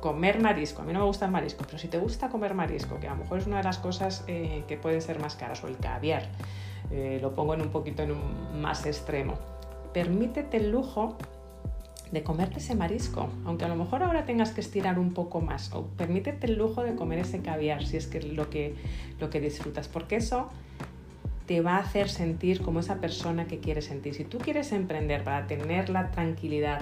[0.01, 2.99] comer marisco, a mí no me gusta el marisco, pero si te gusta comer marisco,
[2.99, 5.63] que a lo mejor es una de las cosas eh, que pueden ser más caras,
[5.63, 6.27] o el caviar,
[7.21, 9.35] lo pongo en un poquito en un más extremo,
[9.93, 11.17] permítete el lujo
[12.11, 15.71] de comerte ese marisco, aunque a lo mejor ahora tengas que estirar un poco más,
[15.73, 18.75] o permítete el lujo de comer ese caviar si es que lo que,
[19.19, 20.49] lo que disfrutas, porque eso
[21.45, 24.13] te va a hacer sentir como esa persona que quieres sentir.
[24.13, 26.81] Si tú quieres emprender para tener la tranquilidad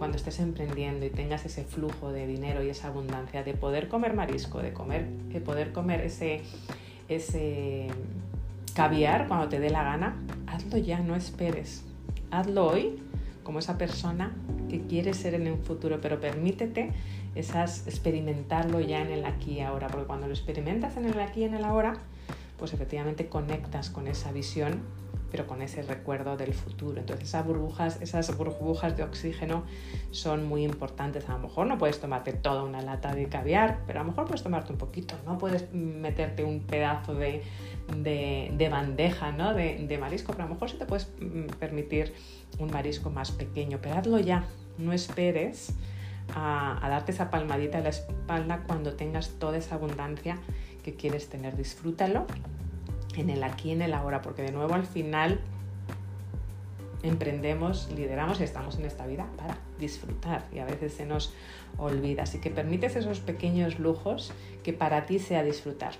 [0.00, 4.14] cuando estés emprendiendo y tengas ese flujo de dinero y esa abundancia de poder comer
[4.14, 6.40] marisco, de, comer, de poder comer ese,
[7.10, 7.86] ese
[8.74, 11.84] caviar cuando te dé la gana, hazlo ya, no esperes.
[12.30, 12.98] Hazlo hoy
[13.44, 14.32] como esa persona
[14.70, 16.92] que quieres ser en un futuro, pero permítete
[17.34, 21.42] esas experimentarlo ya en el aquí y ahora, porque cuando lo experimentas en el aquí
[21.42, 21.92] y en el ahora,
[22.58, 24.80] pues efectivamente conectas con esa visión
[25.30, 27.00] pero con ese recuerdo del futuro.
[27.00, 29.64] Entonces esas burbujas, esas burbujas de oxígeno
[30.10, 31.28] son muy importantes.
[31.28, 34.26] A lo mejor no puedes tomarte toda una lata de caviar, pero a lo mejor
[34.26, 35.14] puedes tomarte un poquito.
[35.26, 37.42] No puedes meterte un pedazo de,
[38.70, 39.54] bandeja ¿no?
[39.54, 42.12] de, marisco, pero a lo mejor sí te puedes mm, permitir
[42.58, 43.78] un marisco más pequeño.
[43.80, 44.44] Pero hazlo ya,
[44.78, 45.74] no esperes
[46.34, 50.38] a, a darte esa palmadita en la espalda cuando tengas toda esa abundancia
[50.82, 51.56] que quieres tener.
[51.56, 52.26] Disfrútalo
[53.16, 55.40] en el aquí, en el ahora, porque de nuevo al final
[57.02, 61.32] emprendemos, lideramos y estamos en esta vida para disfrutar y a veces se nos
[61.78, 62.24] olvida.
[62.24, 64.32] Así que permites esos pequeños lujos
[64.62, 65.94] que para ti sea disfrutar,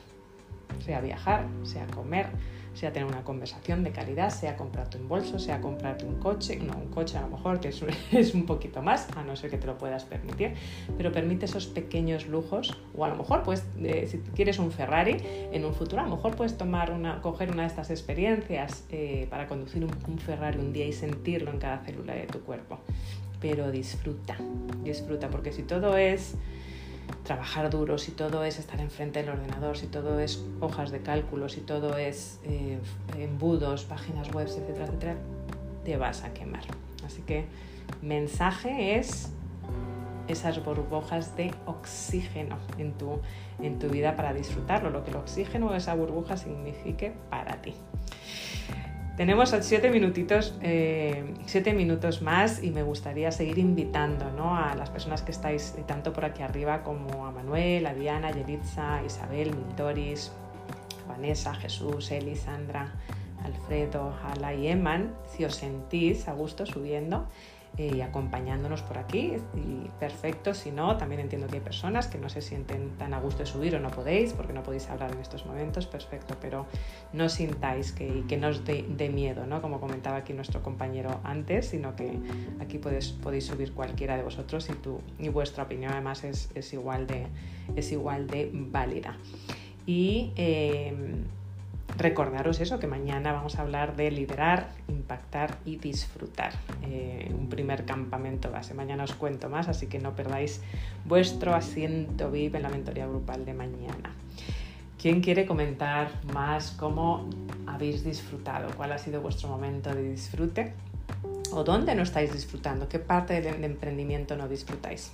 [0.84, 2.26] sea viajar, sea comer,
[2.74, 6.76] sea tener una conversación de calidad, sea comprarte un bolso, sea comprarte un coche, no,
[6.76, 9.66] un coche a lo mejor que es, un poquito más, a no ser que te
[9.66, 10.54] lo puedas permitir,
[10.96, 13.64] pero permite esos pequeños lujos, o a lo mejor pues
[14.06, 15.16] si quieres un Ferrari
[15.52, 19.26] en un futuro, a lo mejor puedes tomar una, coger una de estas experiencias eh,
[19.30, 22.78] para conducir un Ferrari un día y sentirlo en cada célula de tu cuerpo,
[23.40, 24.36] pero disfruta,
[24.82, 26.36] disfruta, porque si todo es
[27.30, 31.48] trabajar duro, si todo es estar enfrente del ordenador, si todo es hojas de cálculo,
[31.48, 32.80] si todo es eh,
[33.16, 35.14] embudos, páginas web, etcétera, etcétera,
[35.84, 36.64] te vas a quemar.
[37.06, 37.44] Así que
[38.02, 39.30] mensaje es
[40.26, 43.20] esas burbujas de oxígeno en tu,
[43.62, 47.74] en tu vida para disfrutarlo, lo que el oxígeno o esa burbuja signifique para ti.
[49.20, 55.20] Tenemos siete minutitos, eh, siete minutos más y me gustaría seguir invitando a las personas
[55.20, 60.32] que estáis tanto por aquí arriba como a Manuel, a Diana, a Yelitza, Isabel, Miltoris,
[61.06, 62.94] Vanessa, Jesús, Eli, Sandra,
[63.44, 67.28] Alfredo, Hala y Eman, si os sentís a gusto subiendo
[67.76, 69.34] y acompañándonos por aquí.
[69.54, 73.20] Y perfecto, si no, también entiendo que hay personas que no se sienten tan a
[73.20, 76.66] gusto de subir o no podéis, porque no podéis hablar en estos momentos, perfecto, pero
[77.12, 79.60] no sintáis que, que no os dé miedo, ¿no?
[79.62, 82.18] como comentaba aquí nuestro compañero antes, sino que
[82.60, 86.72] aquí podéis, podéis subir cualquiera de vosotros y, tu, y vuestra opinión además es, es,
[86.72, 87.26] igual, de,
[87.76, 89.16] es igual de válida.
[89.86, 90.94] Y eh,
[91.96, 96.52] recordaros eso, que mañana vamos a hablar de liderar, impactar y disfrutar.
[96.82, 98.74] Eh, un primer campamento base.
[98.74, 100.60] Mañana os cuento más, así que no perdáis
[101.04, 104.14] vuestro asiento VIP en la mentoría grupal de mañana.
[105.00, 107.28] ¿Quién quiere comentar más cómo
[107.66, 108.68] habéis disfrutado?
[108.76, 110.74] ¿Cuál ha sido vuestro momento de disfrute?
[111.52, 112.88] ¿O dónde no estáis disfrutando?
[112.88, 115.10] ¿Qué parte del emprendimiento no disfrutáis?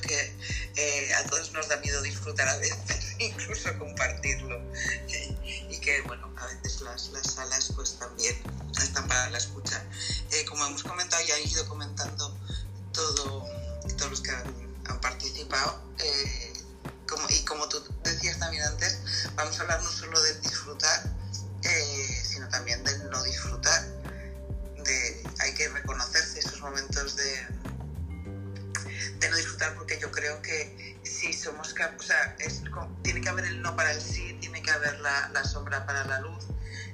[0.00, 0.36] Que
[0.76, 4.60] eh, a todos nos da miedo disfrutar a veces, incluso compartirlo.
[5.68, 8.36] y que, bueno, a veces las, las, salas pues también
[8.82, 9.82] están para la escucha.
[10.32, 12.36] Eh, como hemos comentado y han ido comentando
[12.92, 13.46] todo,
[13.96, 14.66] todos los que han,
[15.00, 16.52] participado, eh,
[17.28, 18.98] y como tú decías también antes,
[19.34, 21.15] vamos a hablar no solo de disfrutar,
[31.84, 32.36] o sea,
[33.02, 36.04] tiene que haber el no para el sí, tiene que haber la, la sombra para
[36.04, 36.46] la luz,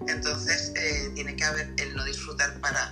[0.09, 2.92] entonces eh, tiene que haber el no disfrutar para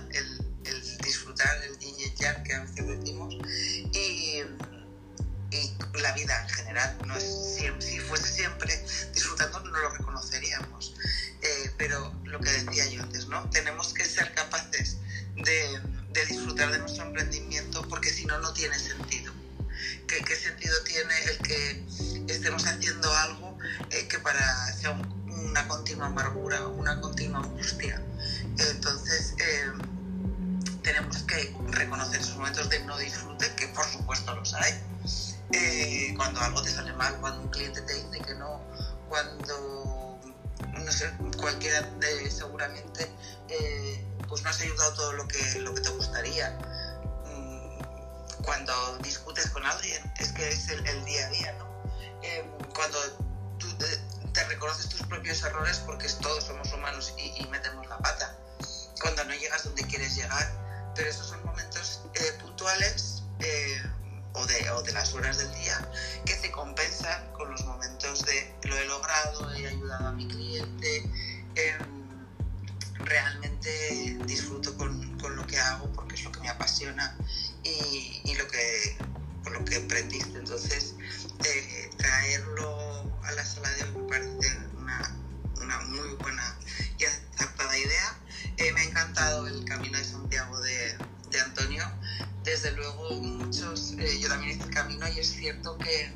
[94.59, 96.13] el camino y es cierto que,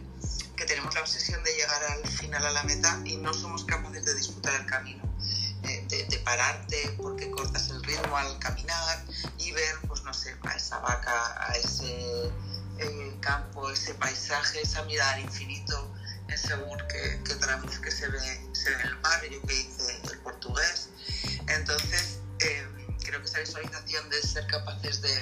[0.56, 4.06] que tenemos la obsesión de llegar al final a la meta y no somos capaces
[4.06, 5.04] de disfrutar el camino.
[5.64, 9.04] Eh, de, de, pararte porque cortas el ritmo al caminar
[9.40, 12.32] y ver, pues no sé, a esa vaca, a ese
[12.78, 15.92] eh, campo, ese paisaje, esa mirada al infinito
[16.28, 20.20] en Segur que, que tenemos que se ve, se ve el barrio que dice el
[20.20, 20.90] portugués.
[21.48, 22.68] Entonces, eh,
[23.04, 25.20] creo que esa visualización de ser capaces de,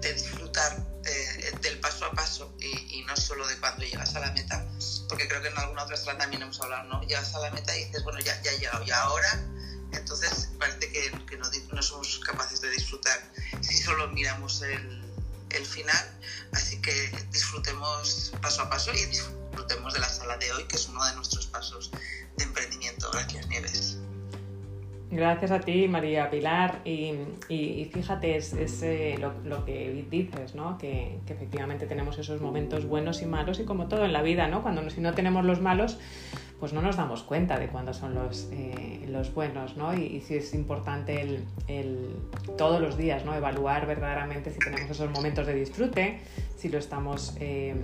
[0.00, 4.30] de disfrutar eh, del paso a paso y, no solo de cuando llegas a la
[4.32, 4.66] meta,
[5.08, 7.02] porque creo que en alguna otra sala también hemos hablado, ¿no?
[7.02, 9.44] Llegas a la meta y dices, bueno, ya, ya he llegado, y ahora,
[9.92, 13.20] entonces parece que, no, somos capaces de disfrutar
[13.60, 15.04] si solo miramos el,
[15.50, 16.20] el, final,
[16.52, 20.88] así que disfrutemos paso a paso y disfrutemos de la sala de hoy, que es
[20.88, 21.90] uno de nuestros pasos
[22.36, 23.10] de emprendimiento.
[23.12, 23.98] Gracias, Nieves.
[25.10, 26.80] Gracias a ti, María Pilar.
[26.84, 27.12] Y,
[27.48, 30.78] y, y fíjate, es, es eh, lo, lo, que dices, ¿no?
[30.78, 34.48] Que, que, efectivamente tenemos esos momentos buenos y malos, y como todo en la vida,
[34.48, 34.62] ¿no?
[34.62, 35.98] Cuando si no tenemos los malos,
[36.58, 39.96] pues no nos damos cuenta de cuándo son los, eh, los buenos, ¿no?
[39.96, 42.16] Y, y sí es importante el, el,
[42.56, 43.34] todos los días, ¿no?
[43.34, 46.20] Evaluar verdaderamente si tenemos esos momentos de disfrute,
[46.56, 47.74] si lo estamos, eh,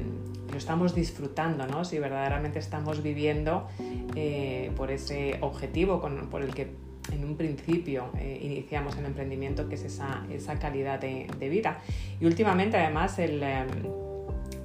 [0.51, 1.85] lo estamos disfrutando, ¿no?
[1.85, 3.68] Si verdaderamente estamos viviendo
[4.16, 9.69] eh, por ese objetivo con, por el que en un principio eh, iniciamos el emprendimiento,
[9.69, 11.79] que es esa, esa calidad de, de, vida.
[12.21, 13.67] Y últimamente, además, el, eh,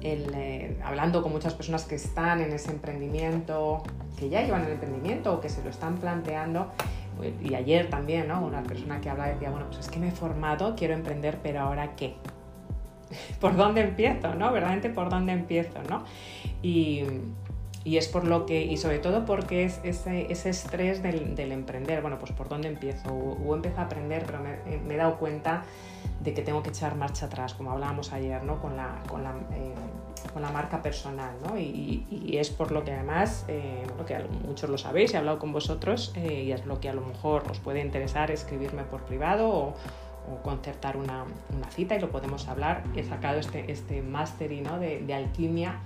[0.02, 3.82] el, eh, hablando con muchas personas que están en ese emprendimiento,
[4.18, 6.70] que ya llevan el emprendimiento o que se lo están planteando,
[7.42, 8.44] y ayer también, ¿no?
[8.44, 11.60] Una persona que habla decía, bueno, pues es que me he formado, quiero emprender, pero
[11.60, 12.14] ahora qué?
[13.40, 14.52] ¿Por dónde empiezo, no?
[14.52, 16.04] Verdaderamente, ¿por dónde empiezo, no?
[16.62, 17.04] Y,
[17.86, 21.52] y es por lo que, y sobre todo porque es ese, ese estrés del, del,
[21.52, 24.94] emprender, bueno, pues por dónde empiezo, o, o empiezo a aprender, pero me, eh, me,
[24.94, 25.62] he dado cuenta
[26.18, 28.60] de que tengo que echar marcha atrás, como hablábamos ayer, ¿no?
[28.60, 29.72] Con la, con la, eh,
[30.32, 31.56] con la marca personal, ¿no?
[31.56, 35.38] Y, y, es por lo que además, eh, bueno, que muchos lo sabéis, he hablado
[35.38, 39.04] con vosotros, eh, y es lo que a lo mejor os puede interesar escribirme por
[39.04, 39.74] privado o,
[40.28, 41.24] o concertar una,
[41.56, 42.82] una, cita y lo podemos hablar.
[42.96, 44.80] He sacado este, este máster ¿no?
[44.80, 45.80] de, de alquimia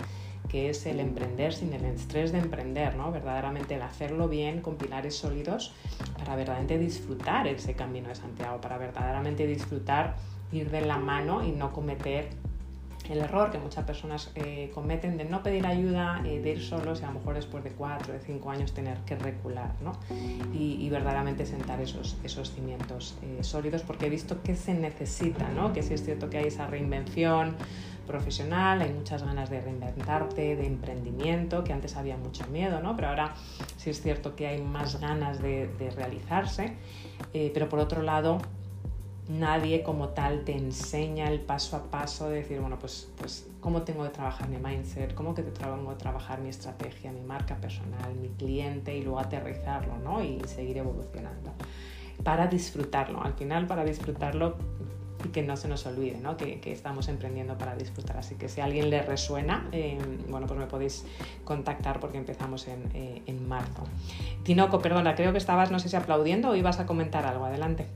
[0.51, 3.09] que es el emprender sin el estrés de emprender, ¿no?
[3.09, 5.73] Verdaderamente el hacerlo bien, con pilares sólidos,
[6.17, 10.17] para verdaderamente disfrutar ese camino de Santiago, para verdaderamente disfrutar,
[10.51, 12.27] ir de la mano y no cometer
[13.09, 17.01] el error que muchas personas eh, cometen de no pedir ayuda, eh, de ir solos
[17.01, 19.93] y a lo mejor después de cuatro, de cinco años tener que recular, ¿no?
[20.53, 25.71] Y, verdaderamente sentar esos, esos cimientos eh, sólidos, porque he visto que se necesita, ¿no?
[25.71, 27.55] Que sí es cierto que hay esa reinvención,
[28.07, 32.95] profesional, hay muchas ganas de reinventarte, de emprendimiento, que antes había mucho miedo, ¿no?
[32.95, 33.33] Pero ahora
[33.77, 36.75] sí es cierto que hay más ganas de, de realizarse,
[37.33, 38.39] eh, pero por otro lado,
[39.27, 43.83] nadie como tal te enseña el paso a paso de decir, bueno, pues, pues cómo
[43.83, 48.13] tengo que trabajar mi mindset, cómo que tengo que trabajar mi estrategia, mi marca personal,
[48.15, 50.23] mi cliente y luego aterrizarlo, ¿no?
[50.23, 51.53] Y seguir evolucionando
[52.23, 53.23] para disfrutarlo.
[53.23, 54.57] Al final, para disfrutarlo,
[55.23, 56.37] y que no se nos olvide ¿no?
[56.37, 58.17] Que, estamos emprendiendo para disfrutar.
[58.17, 59.97] Así que si a alguien le resuena, eh,
[60.27, 61.03] bueno, pues me podéis
[61.43, 63.87] contactar porque empezamos en, eh, en, marzo.
[64.43, 67.45] Tinoco, perdona, creo que estabas, no sé si aplaudiendo o ibas a comentar algo.
[67.45, 67.87] Adelante.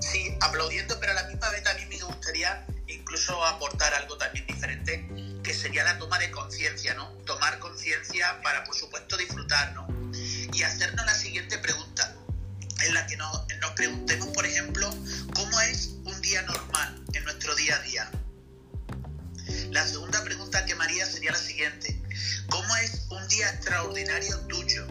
[0.00, 5.06] Sí, aplaudiendo, pero a la misma vez también me gustaría incluso aportar algo también diferente,
[5.42, 7.08] que sería la toma de conciencia, ¿no?
[7.26, 9.86] Tomar conciencia para, por supuesto, disfrutar, ¿no?
[10.52, 12.14] Y hacernos la siguiente pregunta,
[12.82, 14.90] en la que nos, nos preguntemos, por ejemplo,
[15.34, 15.96] ¿cómo es
[16.38, 18.10] normal en nuestro día a día?
[19.70, 22.00] La segunda pregunta que María sería la siguiente.
[22.48, 24.86] ¿Cómo es un día extraordinario tuyo?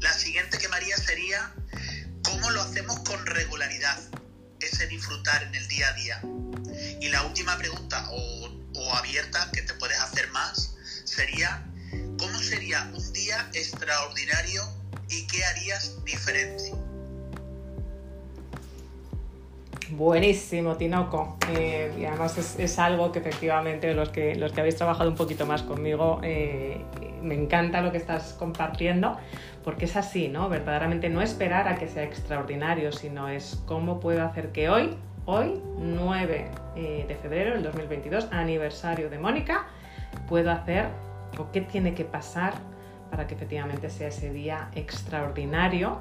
[0.00, 1.54] La siguiente que María sería,
[2.24, 3.98] ¿cómo lo hacemos con regularidad?
[4.60, 6.22] Ese disfrutar en el día a día.
[7.00, 10.74] Y la última pregunta, o abierta, que te puedes hacer más,
[11.04, 11.64] sería,
[12.18, 14.68] ¿cómo sería un día extraordinario
[15.08, 16.83] y qué harías diferente?
[19.96, 21.36] Buenísimo, Tinoco.
[21.50, 25.46] Eh, y además es, algo que efectivamente los que, los que habéis trabajado un poquito
[25.46, 26.80] más conmigo, eh,
[27.22, 29.16] me encanta lo que estás compartiendo,
[29.62, 30.48] porque es así, ¿no?
[30.48, 35.60] Verdaderamente no esperar a que sea extraordinario, sino es cómo puedo hacer que hoy, hoy,
[35.78, 39.66] 9 eh, de febrero del 2022, aniversario de Mónica,
[40.28, 40.86] puedo hacer
[41.38, 42.54] o qué tiene que pasar
[43.12, 46.00] para que efectivamente sea ese día extraordinario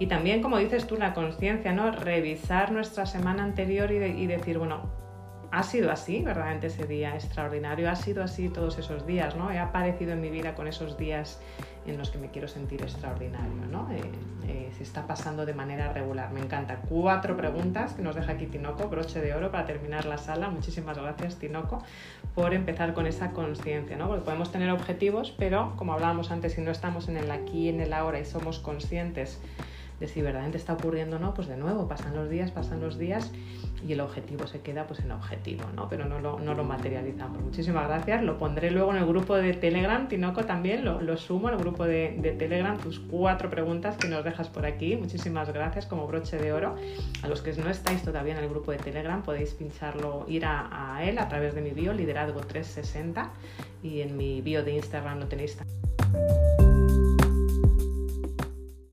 [0.00, 1.92] y también, como dices tú, la conciencia, ¿no?
[1.92, 4.90] Revisar nuestra semana anterior y, de, y, decir, bueno,
[5.50, 9.50] ha sido así, verdaderamente ese día extraordinario, ha sido así todos esos días, ¿no?
[9.50, 11.38] He aparecido en mi vida con esos días
[11.86, 13.90] en los que me quiero sentir extraordinario, ¿no?
[13.92, 14.00] Eh,
[14.48, 16.80] eh, se está pasando de manera regular, me encanta.
[16.88, 20.48] Cuatro preguntas que nos deja aquí Tinoco, broche de oro para terminar la sala.
[20.48, 21.82] Muchísimas gracias Tinoco
[22.34, 24.08] por empezar con esa conciencia, ¿no?
[24.08, 27.80] Porque podemos tener objetivos, pero como hablábamos antes, si no estamos en el aquí, en
[27.80, 29.42] el ahora y somos conscientes
[30.00, 32.98] de si verdaderamente está ocurriendo o no, pues de nuevo, pasan los días, pasan los
[32.98, 33.30] días
[33.86, 35.88] y el objetivo se queda pues en objetivo, ¿no?
[35.88, 37.42] Pero no lo, no lo materializamos.
[37.42, 38.22] Muchísimas gracias.
[38.22, 41.84] Lo pondré luego en el grupo de Telegram, Tinoco también, lo, lo sumo al grupo
[41.84, 44.96] de, de, Telegram, tus cuatro preguntas que nos dejas por aquí.
[44.96, 46.76] Muchísimas gracias como broche de oro.
[47.22, 50.96] A los que no estáis todavía en el grupo de Telegram podéis pincharlo, ir a,
[50.96, 53.30] a él a través de mi bio, liderazgo 360
[53.82, 56.69] y en mi bio de Instagram lo tenéis también.